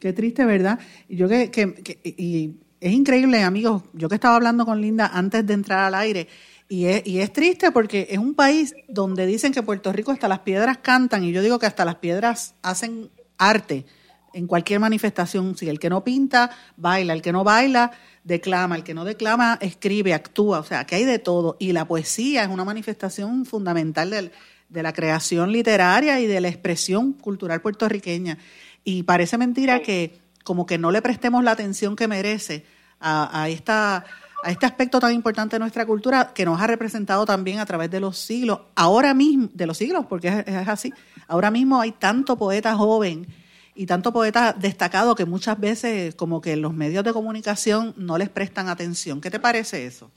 [0.00, 0.80] Qué triste, ¿verdad?
[1.10, 5.80] Yo que, y es increíble, amigos, yo que estaba hablando con Linda antes de entrar
[5.80, 6.26] al aire,
[6.70, 10.28] Y es, y es triste porque es un país donde dicen que Puerto Rico hasta
[10.28, 13.86] las piedras cantan y yo digo que hasta las piedras hacen arte
[14.32, 15.56] en cualquier manifestación.
[15.56, 17.90] Si el que no pinta, baila, el que no baila,
[18.22, 21.56] declama, el que no declama, escribe, actúa, o sea, que hay de todo.
[21.58, 24.30] Y la poesía es una manifestación fundamental del,
[24.68, 28.38] de la creación literaria y de la expresión cultural puertorriqueña.
[28.84, 32.64] Y parece mentira que como que no le prestemos la atención que merece
[33.00, 34.04] a, esta,
[34.42, 37.90] a este aspecto tan importante de nuestra cultura que nos ha representado también a través
[37.90, 38.60] de los siglos.
[38.74, 40.92] Ahora mismo, de los siglos, porque es, así,
[41.28, 43.26] ahora mismo hay tanto poeta joven
[43.74, 48.28] y tanto poeta destacado que muchas veces como que los medios de comunicación no les
[48.28, 49.20] prestan atención.
[49.20, 50.10] ¿Qué te parece eso?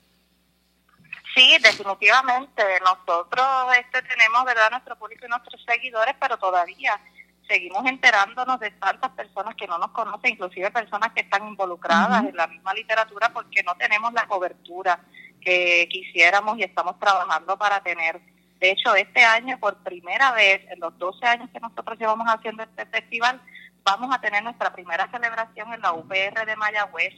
[1.36, 2.64] Sí, definitivamente.
[2.82, 3.48] Nosotros
[3.80, 7.00] este, tenemos, ¿verdad?, nuestro público y nuestros seguidores, pero todavía
[7.48, 12.36] seguimos enterándonos de tantas personas que no nos conocen, inclusive personas que están involucradas en
[12.36, 15.00] la misma literatura porque no tenemos la cobertura
[15.42, 18.22] que quisiéramos y estamos trabajando para tener.
[18.60, 22.64] De hecho, este año, por primera vez, en los 12 años que nosotros llevamos haciendo
[22.64, 23.42] este festival,
[23.84, 27.14] vamos a tener nuestra primera celebración en la UPR de Mayagüez,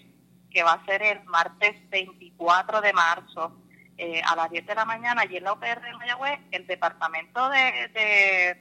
[0.49, 3.61] que va a ser el martes 24 de marzo
[3.97, 7.49] eh, a las 10 de la mañana allí en la UPR de Mayagüez, el Departamento
[7.49, 8.57] de,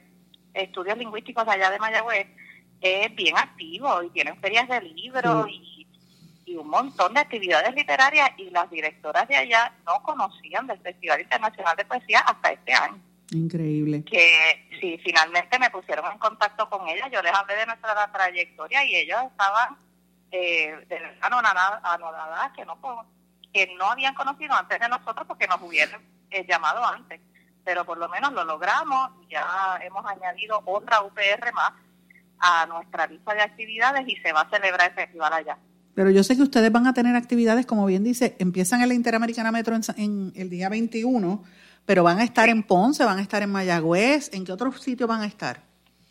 [0.55, 2.27] Estudios Lingüísticos allá de Mayagüez
[2.81, 5.87] es bien activo y tienen ferias de libros y,
[6.55, 11.75] un montón de actividades literarias y las directoras de allá no conocían del Festival Internacional
[11.75, 13.01] de Poesía hasta este año.
[13.31, 14.05] Increíble.
[14.05, 18.85] Que si finalmente me pusieron en contacto con ella, yo les hablé de nuestra trayectoria
[18.85, 19.75] y ellos estaban
[20.31, 22.79] eh, de anodadas, que no
[23.51, 27.21] que no habían conocido antes de nosotros porque nos hubieran eh, llamado antes.
[27.65, 31.73] Pero por lo menos lo logramos, ya hemos añadido otra UPR más
[32.39, 35.57] a nuestra lista de actividades y se va a celebrar el festival allá.
[35.95, 38.93] Pero yo sé que ustedes van a tener actividades, como bien dice, empiezan en la
[38.93, 41.43] Interamericana Metro en, el día 21,
[41.85, 45.07] pero van a estar en Ponce, van a estar en Mayagüez, ¿en qué otros sitios
[45.07, 45.61] van a estar?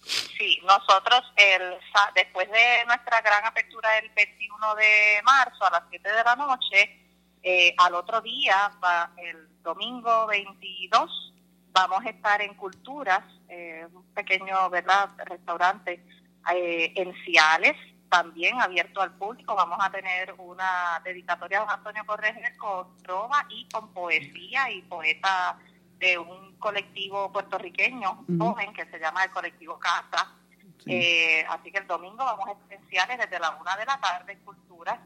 [0.03, 1.75] Sí, nosotros el,
[2.15, 7.01] después de nuestra gran apertura el 21 de marzo a las 7 de la noche,
[7.43, 11.34] eh, al otro día, va, el domingo 22,
[11.75, 15.11] vamos a estar en Culturas, eh, un pequeño ¿verdad?
[15.27, 16.07] restaurante
[16.55, 17.77] eh, en Ciales,
[18.09, 19.57] también abierto al público.
[19.57, 25.59] Vamos a tener una dedicatoria a Antonio Correger con trova y con poesía y poeta
[25.99, 30.33] de un colectivo puertorriqueño joven que se llama el colectivo Casa.
[30.79, 34.33] así que el domingo vamos a estar en Ciales desde la una de la tarde
[34.33, 35.01] en Culturas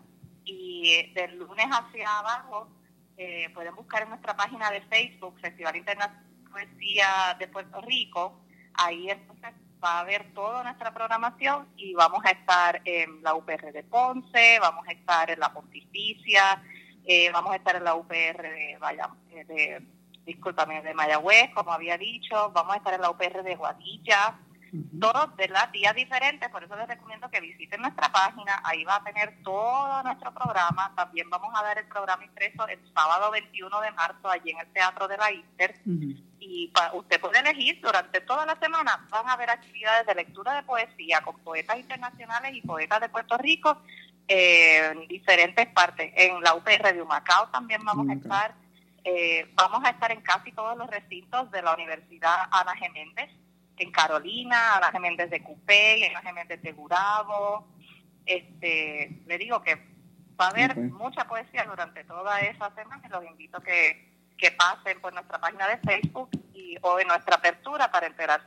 [0.45, 2.69] y del lunes hacia abajo
[3.17, 8.41] eh, pueden buscar en nuestra página de Facebook, Festival Internacional Poesía de Puerto Rico.
[8.75, 13.73] Ahí entonces va a ver toda nuestra programación y vamos a estar en la UPR
[13.73, 16.63] de Ponce, vamos a estar en la Pontificia,
[17.05, 19.87] eh, vamos a estar en la UPR de, Vaya, eh, de,
[20.83, 24.39] de Mayagüez, como había dicho, vamos a estar en la UPR de Guadilla,
[25.01, 28.97] todos de las días diferentes, por eso les recomiendo que visiten nuestra página, ahí va
[28.97, 33.81] a tener todo nuestro programa, también vamos a dar el programa impreso el sábado 21
[33.81, 35.81] de marzo allí en el Teatro de la Inter,
[36.41, 40.63] y usted puede elegir durante toda la semana, van a haber actividades de lectura de
[40.63, 43.83] poesía con poetas internacionales y poetas de Puerto Rico
[44.29, 48.55] en diferentes partes, en la UPR de Humacao también vamos a estar,
[49.05, 53.31] eh, vamos a estar en casi todos los recintos de la Universidad Ana Geméndez,
[53.79, 57.67] en Carolina, a Geméndez de Cupé, a Geméndez de Gurabo.
[58.25, 59.77] Este, le digo que
[60.39, 64.51] va a haber mucha poesía durante toda esa semana y los invito a que, que
[64.53, 66.31] pasen por nuestra página de Facebook
[66.83, 68.47] o en nuestra apertura para enterarse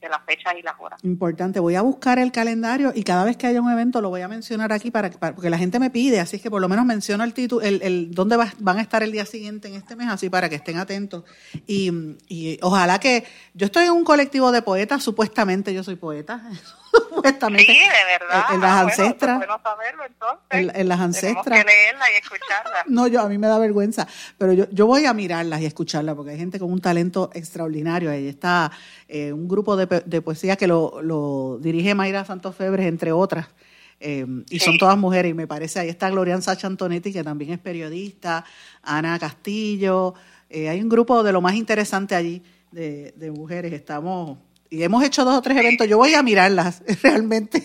[0.00, 1.02] de, las fechas y las horas.
[1.02, 4.20] Importante, voy a buscar el calendario y cada vez que haya un evento lo voy
[4.20, 7.24] a mencionar aquí para, porque la gente me pide, así que por lo menos menciono
[7.24, 10.28] el título, el, el dónde van a estar el día siguiente en este mes, así
[10.28, 11.24] para que estén atentos.
[11.66, 11.90] Y,
[12.28, 16.42] y ojalá que yo estoy en un colectivo de poetas, supuestamente yo soy poeta.
[17.08, 17.72] supuestamente.
[17.72, 18.44] Sí, de verdad.
[18.52, 19.38] En, las ah, ancestras.
[19.38, 20.80] Bueno, saberlo, entonces.
[20.80, 21.44] En, las ancestras.
[21.44, 22.84] Tenemos que leerla y escucharla.
[22.86, 24.06] no, yo a mí me da vergüenza,
[24.38, 28.10] pero yo, yo voy a mirarlas y escucharlas porque hay gente con un talento extraordinario.
[28.10, 28.70] Ahí está
[29.08, 33.48] eh, un grupo de, de, poesía que lo, lo dirige Mayra Santos Febres, entre otras.
[34.00, 37.52] Eh, y son todas mujeres, y me parece, ahí está Glorian Sacha Antonetti, que también
[37.52, 38.44] es periodista,
[38.82, 40.14] Ana Castillo,
[40.50, 44.38] eh, hay un grupo de lo más interesante allí de, de mujeres, estamos
[44.70, 47.62] y hemos hecho dos o tres eventos, yo voy a mirarlas, realmente.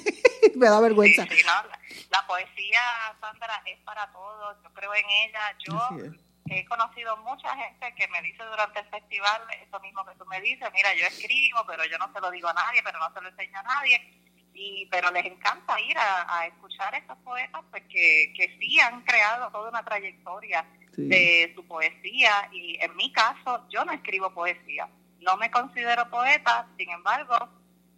[0.56, 1.24] Me da vergüenza.
[1.24, 2.82] Sí, la, poesía,
[3.20, 5.80] Sandra, es para todos, yo creo en ella, yo
[6.50, 10.42] he conocido mucha gente que me dice durante el festival eso mismo que tú me
[10.42, 13.22] dices, mira, yo escribo, pero yo no se lo digo a nadie, pero no se
[13.22, 14.20] lo enseño a nadie,
[14.54, 19.02] y pero les encanta ir a, escuchar a estos poetas pues que, que sí han
[19.02, 20.66] creado toda una trayectoria
[21.08, 22.50] de su poesía.
[22.52, 24.88] Y en mi caso yo no escribo poesía,
[25.22, 27.36] no me considero poeta, sin embargo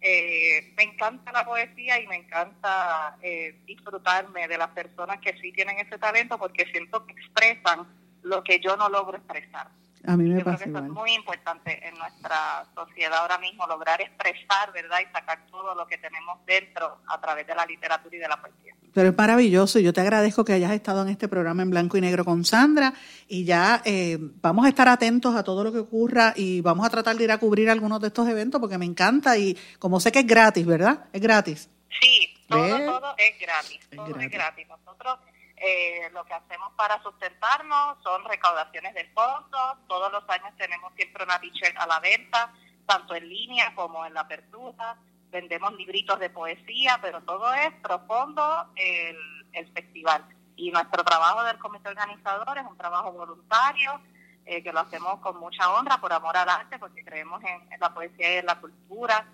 [0.04, 5.52] eh, me encanta la poesía y me encanta eh, disfrutarme de las personas que sí
[5.52, 7.86] tienen ese talento porque siento que expresan
[8.22, 9.68] lo que yo no logro expresar.
[10.06, 13.66] A mí me Yo creo que eso es muy importante en nuestra sociedad ahora mismo,
[13.66, 14.98] lograr expresar, ¿verdad?
[15.00, 18.40] Y sacar todo lo que tenemos dentro a través de la literatura y de la
[18.40, 18.74] poesía.
[18.92, 21.96] Pero es maravilloso y yo te agradezco que hayas estado en este programa en blanco
[21.96, 22.92] y negro con Sandra
[23.28, 26.90] y ya eh, vamos a estar atentos a todo lo que ocurra y vamos a
[26.90, 30.12] tratar de ir a cubrir algunos de estos eventos porque me encanta y como sé
[30.12, 31.06] que es gratis, ¿verdad?
[31.12, 31.70] Es gratis.
[32.00, 34.66] Sí, todo, todo es gratis, todo es gratis.
[34.68, 35.18] Nosotros
[35.64, 39.76] eh, lo que hacemos para sustentarnos son recaudaciones de fondos.
[39.86, 42.52] Todos los años tenemos siempre una t-shirt a la venta,
[42.84, 44.96] tanto en línea como en la apertura.
[45.30, 49.16] Vendemos libritos de poesía, pero todo es profundo el,
[49.52, 50.24] el festival.
[50.56, 54.00] Y nuestro trabajo del comité organizador es un trabajo voluntario,
[54.44, 57.80] eh, que lo hacemos con mucha honra, por amor al arte, porque creemos en, en
[57.80, 59.24] la poesía y en la cultura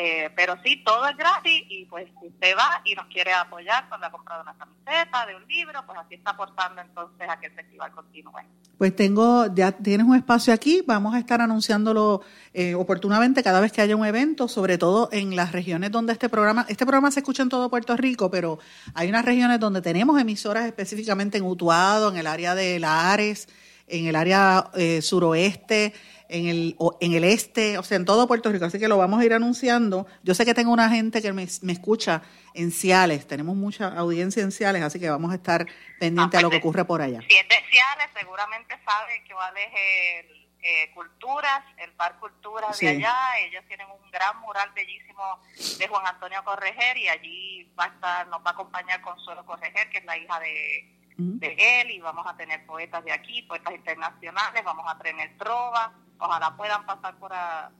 [0.00, 3.88] eh, pero sí, todo es gratis y pues si usted va y nos quiere apoyar
[3.88, 7.40] con la compra de una camiseta, de un libro, pues así está aportando entonces a
[7.40, 8.38] que el festival continúe.
[8.78, 12.22] Pues tengo, ya tienes un espacio aquí, vamos a estar anunciándolo
[12.54, 16.28] eh, oportunamente cada vez que haya un evento, sobre todo en las regiones donde este
[16.28, 18.60] programa, este programa se escucha en todo Puerto Rico, pero
[18.94, 23.48] hay unas regiones donde tenemos emisoras específicamente en Utuado, en el área de Lares,
[23.88, 25.92] en el área eh, suroeste,
[26.28, 28.66] en el, en el este, o sea, en todo Puerto Rico.
[28.66, 30.06] Así que lo vamos a ir anunciando.
[30.22, 32.22] Yo sé que tengo una gente que me, escucha
[32.54, 35.66] en Ciales, tenemos mucha audiencia en Ciales, así que vamos a estar
[35.98, 37.20] pendientes a lo que ocurre por allá.
[37.28, 42.78] Si es de Ciales, seguramente sabe que cuál es el eh, Culturas, el Par Culturas
[42.78, 43.16] de allá.
[43.40, 45.40] Ellos tienen un gran mural bellísimo
[45.78, 49.88] de Juan Antonio Correger y allí va a estar, nos va a acompañar Consuelo Correger,
[49.88, 53.74] que es la hija de, de él, y vamos a tener poetas de aquí, poetas
[53.74, 57.32] internacionales, vamos a tener trova ojalá puedan pasar por,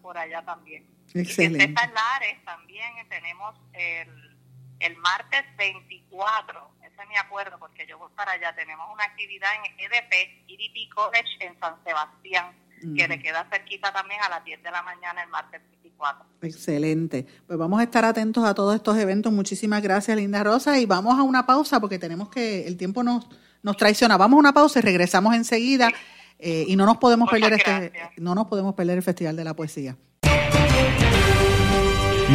[0.03, 0.86] por allá también.
[1.14, 1.64] Excelente.
[1.64, 4.36] Y en Lares también tenemos el,
[4.80, 9.72] el martes 24, ese me acuerdo porque yo voy para allá, tenemos una actividad en
[9.78, 12.55] EDP, EDP College en San Sebastián,
[12.97, 16.24] que le queda cerquita también a las 10 de la mañana el martes 24.
[16.43, 17.26] Excelente.
[17.47, 19.32] Pues vamos a estar atentos a todos estos eventos.
[19.32, 20.78] Muchísimas gracias, Linda Rosa.
[20.78, 23.26] Y vamos a una pausa porque tenemos que, el tiempo nos,
[23.62, 24.16] nos traiciona.
[24.16, 25.91] Vamos a una pausa y regresamos enseguida.
[26.39, 29.55] Eh, y no nos podemos perder este, no nos podemos perder el Festival de la
[29.55, 29.97] Poesía.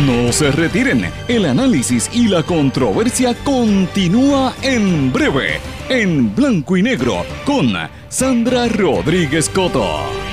[0.06, 7.24] No se retiren, el análisis y la controversia continúa en breve, en blanco y negro,
[7.46, 7.74] con
[8.10, 10.33] Sandra Rodríguez Coto.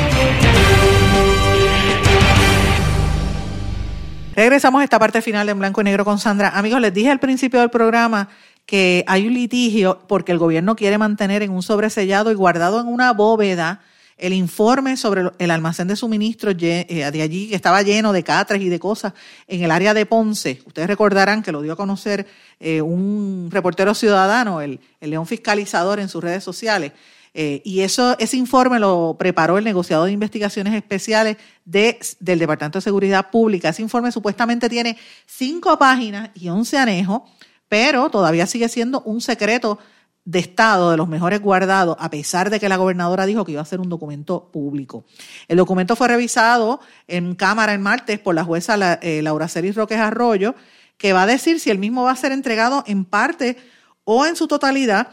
[4.41, 6.49] Regresamos a esta parte final en blanco y negro con Sandra.
[6.49, 8.27] Amigos, les dije al principio del programa
[8.65, 12.87] que hay un litigio porque el gobierno quiere mantener en un sobresellado y guardado en
[12.87, 13.81] una bóveda
[14.17, 18.63] el informe sobre el almacén de suministros eh, de allí, que estaba lleno de catres
[18.63, 19.13] y de cosas
[19.47, 20.63] en el área de Ponce.
[20.65, 22.25] Ustedes recordarán que lo dio a conocer
[22.59, 26.93] eh, un reportero ciudadano, el, León Fiscalizador, en sus redes sociales.
[27.33, 32.79] Eh, y eso, ese informe lo preparó el negociador de investigaciones especiales de, del Departamento
[32.79, 33.69] de Seguridad Pública.
[33.69, 37.21] Ese informe supuestamente tiene cinco páginas y once anejos,
[37.69, 39.79] pero todavía sigue siendo un secreto
[40.25, 43.61] de Estado, de los mejores guardados, a pesar de que la gobernadora dijo que iba
[43.61, 45.05] a ser un documento público.
[45.47, 49.97] El documento fue revisado en Cámara el martes por la jueza eh, Laura Celis Roques
[49.97, 50.53] Arroyo,
[50.97, 53.57] que va a decir si el mismo va a ser entregado en parte
[54.03, 55.09] o en su totalidad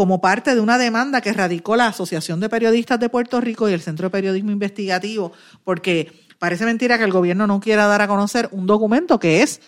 [0.00, 3.74] como parte de una demanda que radicó la Asociación de Periodistas de Puerto Rico y
[3.74, 5.30] el Centro de Periodismo Investigativo,
[5.62, 9.60] porque parece mentira que el gobierno no quiera dar a conocer un documento que es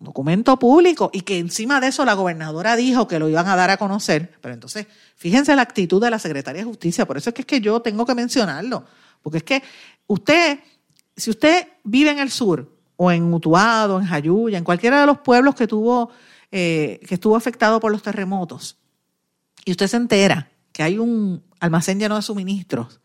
[0.00, 3.70] documento público y que encima de eso la gobernadora dijo que lo iban a dar
[3.70, 4.36] a conocer.
[4.40, 7.06] Pero entonces, fíjense la actitud de la secretaria de Justicia.
[7.06, 8.84] Por eso es que es que yo tengo que mencionarlo.
[9.22, 9.62] Porque es que
[10.08, 10.58] usted,
[11.16, 15.18] si usted vive en el sur o en Utuado, en Jayuya, en cualquiera de los
[15.18, 16.10] pueblos que tuvo,
[16.50, 18.77] eh, que estuvo afectado por los terremotos,
[19.68, 23.00] y usted se entera que hay un almacén lleno de suministros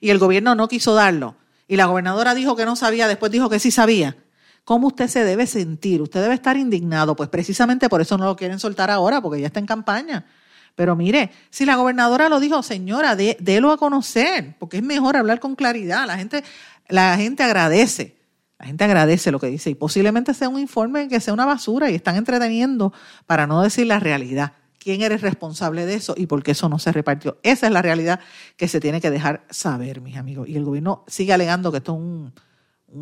[0.00, 1.36] y el gobierno no quiso darlo,
[1.68, 4.16] y la gobernadora dijo que no sabía, después dijo que sí sabía,
[4.64, 6.02] ¿Cómo usted se debe sentir?
[6.02, 9.46] Usted debe estar indignado, pues precisamente por eso no lo quieren soltar ahora, porque ya
[9.46, 10.26] está en campaña.
[10.74, 15.38] Pero mire, si la gobernadora lo dijo, señora, délo a conocer, porque es mejor hablar
[15.38, 16.04] con claridad.
[16.08, 16.42] La gente,
[16.88, 18.16] la gente agradece,
[18.58, 21.88] la gente agradece lo que dice y posiblemente sea un informe que sea una basura
[21.88, 22.92] y están entreteniendo
[23.26, 24.54] para no decir la realidad.
[24.86, 27.40] ¿Quién eres responsable de eso y por qué eso no se repartió?
[27.42, 28.20] Esa es la realidad
[28.56, 30.48] que se tiene que dejar saber, mis amigos.
[30.48, 32.32] Y el gobierno sigue alegando que esto es un,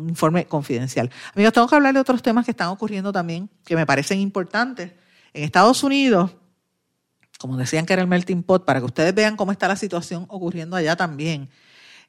[0.09, 1.11] informe confidencial.
[1.35, 4.93] Amigos, tengo que hablar de otros temas que están ocurriendo también, que me parecen importantes.
[5.31, 6.31] En Estados Unidos,
[7.37, 10.25] como decían que era el melting pot, para que ustedes vean cómo está la situación
[10.29, 11.51] ocurriendo allá también.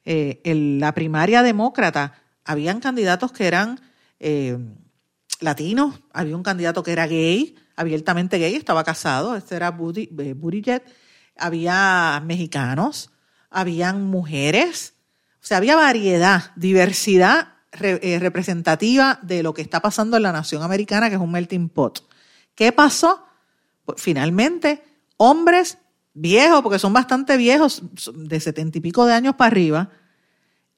[0.05, 2.15] en eh, la primaria demócrata,
[2.45, 3.79] habían candidatos que eran
[4.19, 4.57] eh,
[5.39, 10.83] latinos, había un candidato que era gay, abiertamente gay, estaba casado, este era eh, Buttigieg,
[11.37, 13.11] había mexicanos,
[13.49, 14.95] habían mujeres,
[15.41, 20.63] o sea, había variedad, diversidad eh, representativa de lo que está pasando en la nación
[20.63, 22.09] americana, que es un melting pot.
[22.55, 23.23] ¿Qué pasó?
[23.85, 24.83] Pues finalmente,
[25.17, 25.77] hombres
[26.15, 29.91] viejos, porque son bastante viejos, de setenta y pico de años para arriba,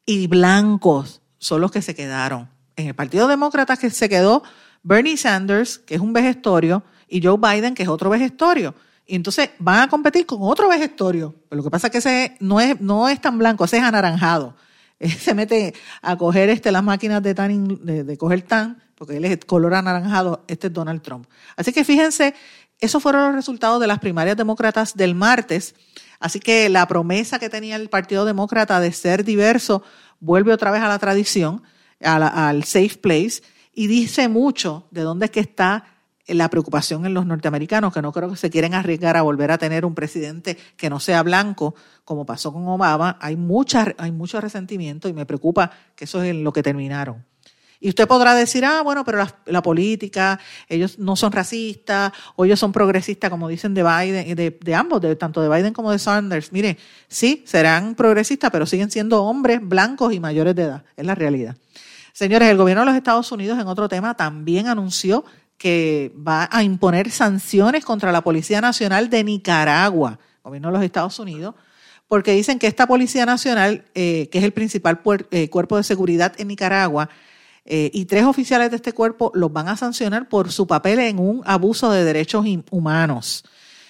[0.06, 2.50] y blancos son los que se quedaron.
[2.76, 4.44] En el Partido Demócrata que se quedó
[4.84, 8.76] Bernie Sanders, que es un vejestorio, y Joe Biden, que es otro vejestorio.
[9.06, 11.34] Y entonces van a competir con otro vejestorio.
[11.50, 13.84] Pero lo que pasa es que ese no es, no es tan blanco, ese es
[13.84, 14.56] anaranjado.
[15.20, 19.40] se mete a coger este, las máquinas de, tan, de, coger tan, porque él es
[19.46, 21.26] color anaranjado, este es Donald Trump.
[21.56, 22.36] Así que fíjense,
[22.80, 25.76] esos fueron los resultados de las primarias demócratas del martes.
[26.20, 29.84] Así que la promesa que tenía el Partido Demócrata de ser diverso
[30.20, 31.64] vuelve otra vez a la tradición,
[32.02, 33.42] al safe place,
[33.80, 35.86] y dice mucho de dónde es que está
[36.28, 39.58] la preocupación en los norteamericanos, que no creo que se quieren arriesgar a volver a
[39.58, 43.18] tener un presidente que no sea blanco, como pasó con Obama.
[43.22, 47.24] Hay, mucha, hay mucho resentimiento y me preocupa que eso es en lo que terminaron.
[47.80, 52.60] Y usted podrá decir, ah, bueno, pero la, política, ellos no son racistas, o ellos
[52.60, 56.52] son progresistas, como dicen de Biden, de, de ambos, tanto de Biden como de Sanders.
[56.52, 56.78] Mire,
[57.08, 60.84] sí, serán progresistas, pero siguen siendo hombres blancos y mayores de edad.
[60.98, 61.56] Es la realidad.
[62.14, 65.24] Señores, el gobierno de los Estados Unidos, en otro tema, también anunció
[65.58, 71.20] que va a imponer sanciones contra la Policía Nacional de Nicaragua, gobierno de los Estados
[71.20, 71.56] Unidos,
[72.08, 75.02] porque dicen que esta Policía Nacional, eh, que es el principal
[75.32, 77.10] eh, cuerpo de seguridad en Nicaragua,
[77.66, 81.20] eh, y tres oficiales de este cuerpo los van a sancionar por su papel en
[81.20, 83.44] un abuso de derechos humanos.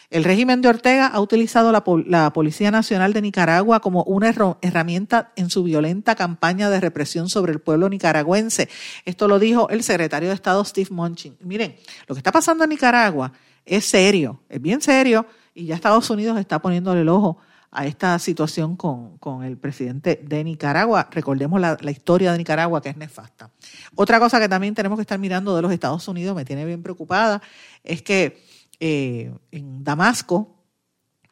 [0.10, 5.51] El régimen de Ortega ha utilizado la, Policía Nacional de Nicaragua como una herramienta en
[5.51, 8.70] su violenta campaña de represión sobre el pueblo nicaragüense.
[9.05, 11.38] Esto lo dijo el secretario de Estado Steve Munchin.
[11.41, 11.76] Miren,
[12.07, 13.34] lo que está pasando en Nicaragua
[13.64, 17.38] es serio, es bien serio, y ya Estados Unidos está poniéndole el ojo
[17.70, 21.07] a esta situación con, el presidente de Nicaragua.
[21.12, 23.51] Recordemos la, la, historia de Nicaragua, que es nefasta.
[23.93, 26.82] Otra cosa que también tenemos que estar mirando de los Estados Unidos, me tiene bien
[26.82, 27.43] preocupada,
[27.84, 28.48] es que
[28.80, 30.55] eh, en Damasco,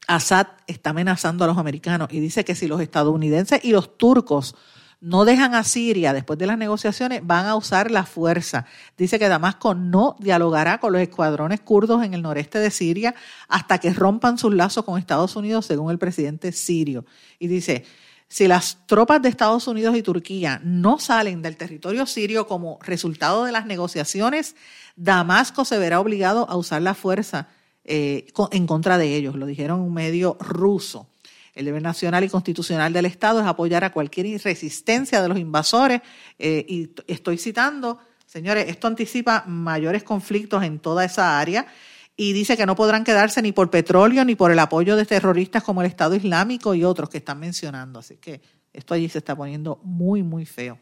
[0.07, 4.55] Assad está amenazando a los americanos y dice que si los estadounidenses y los turcos
[4.99, 8.65] no dejan a Siria después de las negociaciones, van a usar la fuerza.
[8.97, 13.13] Dice que Damasco no dialogará con los escuadrones kurdos en el noreste de Siria
[13.47, 17.05] hasta que rompan sus lazos con Estados Unidos, según el presidente sirio.
[17.37, 17.85] Y dice,
[18.27, 23.45] si las tropas de Estados Unidos y Turquía no salen del territorio sirio como resultado
[23.45, 24.55] de las negociaciones,
[24.97, 27.47] Damasco se verá obligado a usar la fuerza
[27.85, 29.35] eh, en contra de ellos.
[29.35, 31.07] Lo dijeron un medio ruso.
[31.53, 36.01] El deber nacional y constitucional del Estado es apoyar a cualquier resistencia de los invasores.
[36.39, 41.67] Eh, y estoy citando, señores, esto anticipa mayores conflictos en toda esa área
[42.15, 45.63] y dice que no podrán quedarse ni por petróleo ni por el apoyo de terroristas
[45.63, 47.99] como el Estado Islámico y otros que están mencionando.
[47.99, 48.41] Así que
[48.73, 50.79] esto allí se está poniendo muy, muy feo.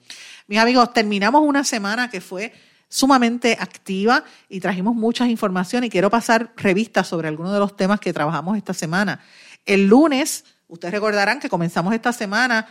[0.48, 2.54] Mis amigos, terminamos una semana que fue
[2.96, 8.00] sumamente activa y trajimos muchas informaciones y quiero pasar revistas sobre algunos de los temas
[8.00, 9.20] que trabajamos esta semana.
[9.66, 12.68] El lunes, ustedes recordarán que comenzamos esta semana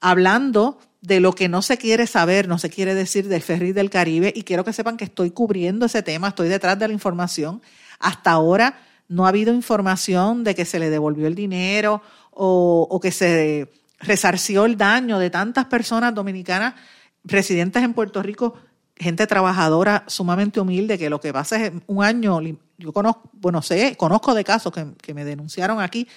[0.00, 3.90] hablando de lo que no se quiere saber, no se quiere decir del ferry del
[3.90, 7.60] Caribe y quiero que sepan que estoy cubriendo ese tema, estoy detrás de la información.
[7.98, 12.00] Hasta ahora no ha habido información de que se le devolvió el dinero
[12.30, 13.70] o, o que se
[14.00, 16.76] resarció el daño de tantas personas dominicanas
[17.24, 18.54] residentes en Puerto Rico
[18.98, 22.40] gente trabajadora sumamente humilde, que lo que pasa es un año,
[22.78, 26.08] yo conozco, bueno, sé, conozco de casos que, me denunciaron aquí,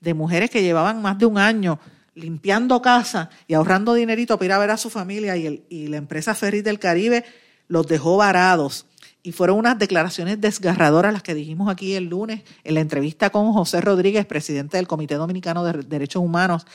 [0.00, 1.78] de mujeres que llevaban más de un año
[2.14, 5.86] limpiando casa y ahorrando dinerito para ir a ver a su familia y, el, y
[5.88, 7.24] la empresa Ferris del Caribe
[7.68, 8.86] los dejó varados.
[9.22, 13.52] Y fueron unas declaraciones desgarradoras las que dijimos aquí el lunes en la entrevista con
[13.52, 16.66] José Rodríguez, presidente del Comité Dominicano de Derechos Humanos,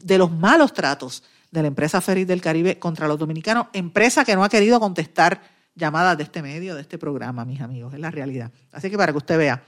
[0.00, 1.22] de los malos tratos
[1.54, 5.40] de la empresa Ferris del Caribe contra los dominicanos, empresa que no ha querido contestar
[5.76, 8.50] llamadas de este medio, de este programa, mis amigos, es la realidad.
[8.72, 9.62] Así que para que usted vea,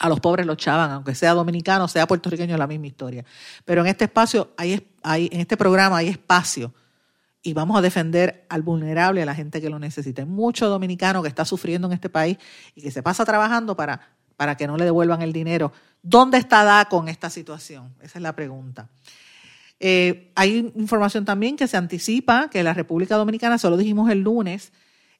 [0.00, 3.24] a los pobres los chavan, aunque sea dominicano, sea puertorriqueño, la misma historia.
[3.64, 6.74] Pero en este espacio, hay, hay, en este programa hay espacio
[7.40, 10.22] y vamos a defender al vulnerable, a la gente que lo necesita.
[10.22, 12.36] Hay mucho dominicano que está sufriendo en este país
[12.74, 14.00] y que se pasa trabajando para,
[14.36, 15.72] para que no le devuelvan el dinero.
[16.02, 17.94] ¿Dónde está DACO en esta situación?
[18.00, 18.88] Esa es la pregunta.
[19.78, 24.72] Eh, hay información también que se anticipa que la República Dominicana, solo dijimos el lunes,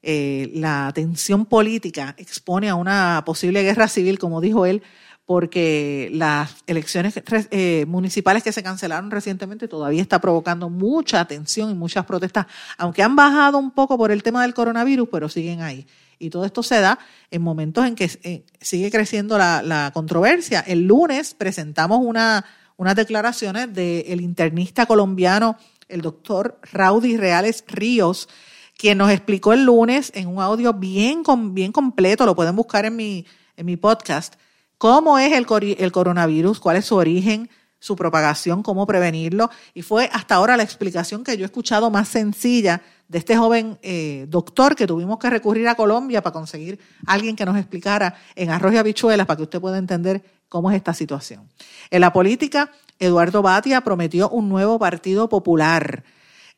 [0.03, 4.83] eh, la tensión política expone a una posible guerra civil, como dijo él,
[5.27, 11.75] porque las elecciones eh, municipales que se cancelaron recientemente todavía está provocando mucha tensión y
[11.75, 12.47] muchas protestas,
[12.79, 15.87] aunque han bajado un poco por el tema del coronavirus, pero siguen ahí.
[16.19, 16.99] Y todo esto se da
[17.31, 20.61] en momentos en que sigue creciendo la controversia.
[20.61, 22.43] El lunes presentamos una
[22.77, 25.57] unas declaraciones del internista colombiano,
[25.89, 28.29] el doctor Raudy Reales Ríos,
[28.77, 31.23] quien nos explicó el lunes en un audio bien,
[31.53, 34.35] bien completo, lo pueden buscar en mi, en mi podcast,
[34.79, 35.47] cómo es el,
[35.79, 37.49] el coronavirus, cuál es su origen,
[37.79, 39.51] su propagación, cómo prevenirlo.
[39.73, 43.79] Y fue hasta ahora la explicación que yo he escuchado más sencilla de este joven
[43.83, 48.51] eh, doctor que tuvimos que recurrir a Colombia para conseguir alguien que nos explicara en
[48.51, 51.49] arroz y habichuelas para que usted pueda entender cómo es esta situación.
[51.91, 56.05] En la política, Eduardo Batia prometió un nuevo partido popular.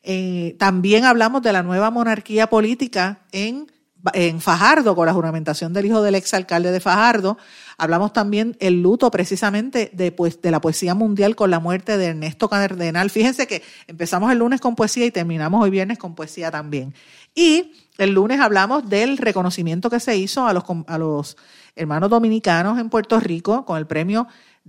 [0.03, 3.71] Eh, también hablamos de la nueva monarquía política en,
[4.13, 7.37] en Fajardo, con la juramentación del hijo del exalcalde de Fajardo.
[7.77, 12.07] Hablamos también el luto precisamente de, pues, de la poesía mundial con la muerte de
[12.07, 13.09] Ernesto Cardenal.
[13.09, 16.93] Fíjense que empezamos el lunes con poesía y terminamos hoy viernes con poesía también.
[17.35, 21.37] Y el lunes hablamos del reconocimiento que se hizo a los, a los
[21.75, 24.27] hermanos dominicanos en Puerto Rico con el premio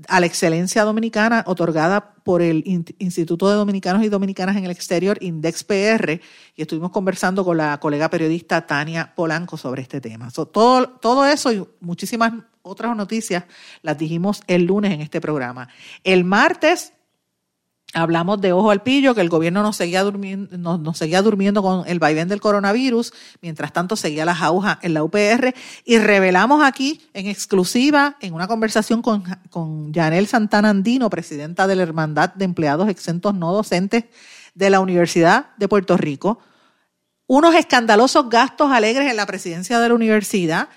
[0.09, 2.63] a la excelencia dominicana otorgada por el
[2.99, 6.21] Instituto de Dominicanos y Dominicanas en el Exterior, Index PR,
[6.57, 10.31] y estuvimos conversando con la colega periodista Tania Polanco sobre este tema.
[10.31, 12.33] todo, todo eso y muchísimas
[12.63, 13.45] otras noticias
[13.83, 15.69] las dijimos el lunes en este programa.
[16.05, 16.93] El martes
[17.93, 21.99] Hablamos de ojo al pillo, que el gobierno nos seguía durmiendo, seguía durmiendo con el
[21.99, 23.13] vaivén del coronavirus,
[23.43, 25.53] mientras tanto seguía la jauja en la UPR,
[25.85, 31.75] y revelamos aquí en exclusiva, en una conversación con, con Janel Santana Andino, presidenta de
[31.75, 34.05] la Hermandad de Empleados Exentos No Docentes
[34.55, 36.39] de la Universidad de Puerto Rico,
[37.27, 40.69] unos escandalosos gastos alegres en la presidencia de la universidad,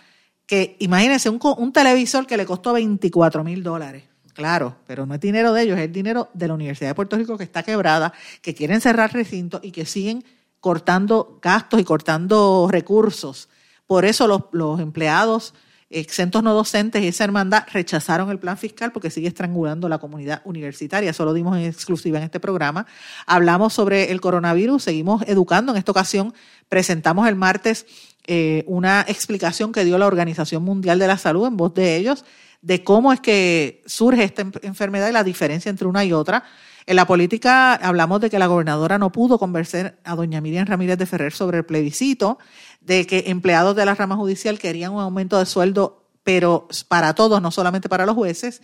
[0.48, 5.22] que imagínense un, un televisor que le costó 24 mil dólares Claro, pero no es
[5.22, 8.14] dinero de ellos, es el dinero de la Universidad de Puerto Rico que está quebrada,
[8.42, 10.24] que quieren cerrar recintos y que siguen
[10.60, 13.50] cortando gastos y cortando recursos.
[13.86, 15.54] Por eso los, empleados
[15.90, 20.42] exentos no docentes y esa hermandad rechazaron el plan fiscal porque sigue estrangulando la comunidad
[20.46, 21.12] universitaria.
[21.12, 22.88] Eso lo dimos en exclusiva en este programa.
[23.28, 25.74] Hablamos sobre el coronavirus, seguimos educando.
[25.74, 26.34] En esta ocasión
[26.70, 27.86] presentamos el martes
[28.26, 32.24] eh, una explicación que dio la Organización Mundial de la Salud en voz de ellos
[32.64, 36.44] de cómo es que surge esta enfermedad y la diferencia entre una y otra.
[36.86, 40.98] En la política hablamos de que la gobernadora no pudo convencer a doña Miriam Ramírez
[40.98, 42.40] de Ferrer sobre el plebiscito,
[42.82, 47.42] de que empleados de la rama judicial querían un aumento de sueldo, pero para todos,
[47.42, 48.62] no solamente para los jueces.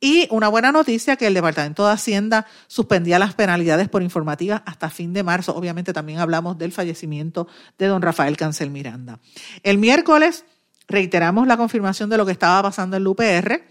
[0.00, 4.90] Y una buena noticia que el Departamento de Hacienda suspendía las penalidades por informativas hasta
[4.90, 5.54] fin de marzo.
[5.54, 7.46] Obviamente también hablamos del fallecimiento
[7.78, 9.20] de don Rafael Cancel Miranda.
[9.62, 10.44] El miércoles
[10.92, 13.62] reiteramos la confirmación de lo que estaba pasando en el UPR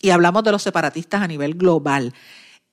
[0.00, 2.14] y hablamos de los separatistas a nivel global.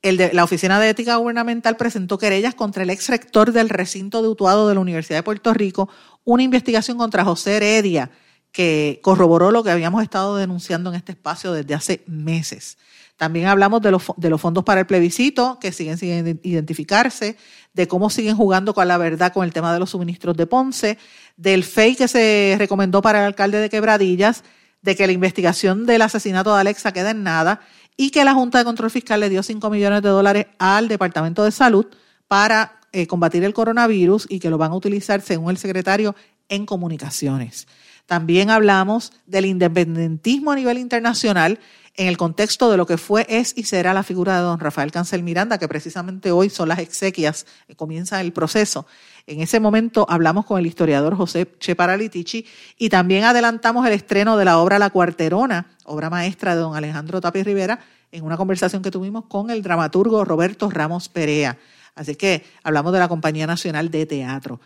[0.03, 4.67] La Oficina de Ética Gubernamental presentó querellas contra el ex rector del recinto de Utuado
[4.67, 5.89] de la Universidad de Puerto Rico,
[6.25, 8.11] una investigación contra José Heredia,
[8.51, 12.77] que corroboró lo que habíamos estado denunciando en este espacio desde hace meses.
[13.17, 17.37] También hablamos de los, de los fondos para el plebiscito, que siguen sin identificarse,
[17.73, 20.97] de cómo siguen jugando con la verdad con el tema de los suministros de Ponce,
[21.37, 24.43] del FEI que se recomendó para el alcalde de Quebradillas,
[24.81, 27.61] de que la investigación del asesinato de Alexa queda en nada
[27.95, 31.43] y que la Junta de Control Fiscal le dio 5 millones de dólares al Departamento
[31.43, 31.85] de Salud
[32.27, 36.15] para eh, combatir el coronavirus y que lo van a utilizar, según el secretario,
[36.49, 37.67] en comunicaciones.
[38.05, 41.59] También hablamos del independentismo a nivel internacional
[41.95, 44.91] en el contexto de lo que fue, es y será la figura de don Rafael
[44.91, 48.87] Cancel Miranda, que precisamente hoy son las exequias, que comienza el proceso.
[49.27, 52.45] En ese momento hablamos con el historiador José Cheparalitichi
[52.77, 57.21] y también adelantamos el estreno de la obra La Cuarterona, obra maestra de don Alejandro
[57.21, 57.79] Tapia Rivera,
[58.11, 61.57] en una conversación que tuvimos con el dramaturgo Roberto Ramos Perea.
[61.95, 64.59] Así que hablamos de la Compañía Nacional de Teatro.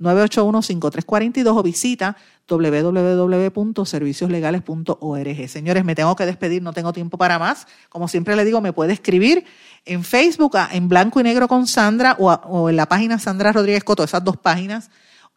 [0.00, 2.16] 1-800-981-5342 o visita
[2.48, 5.48] www.servicioslegales.org.
[5.48, 7.68] Señores, me tengo que despedir, no tengo tiempo para más.
[7.88, 9.44] Como siempre le digo, me puede escribir
[9.84, 14.04] en Facebook, en blanco y negro con Sandra o, en la página Sandra Rodríguez Coto,
[14.04, 14.90] esas dos páginas,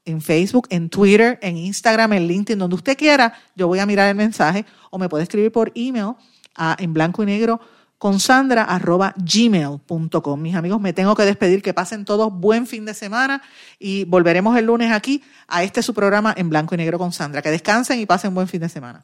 [0.05, 4.09] en Facebook, en Twitter, en Instagram, en LinkedIn, donde usted quiera, yo voy a mirar
[4.09, 6.13] el mensaje o me puede escribir por email
[6.55, 7.59] a en blanco y negro
[7.99, 10.41] con sandra arroba gmail.com.
[10.41, 13.43] Mis amigos, me tengo que despedir, que pasen todos buen fin de semana
[13.77, 17.41] y volveremos el lunes aquí a este su programa en blanco y negro con Sandra.
[17.41, 19.03] Que descansen y pasen buen fin de semana.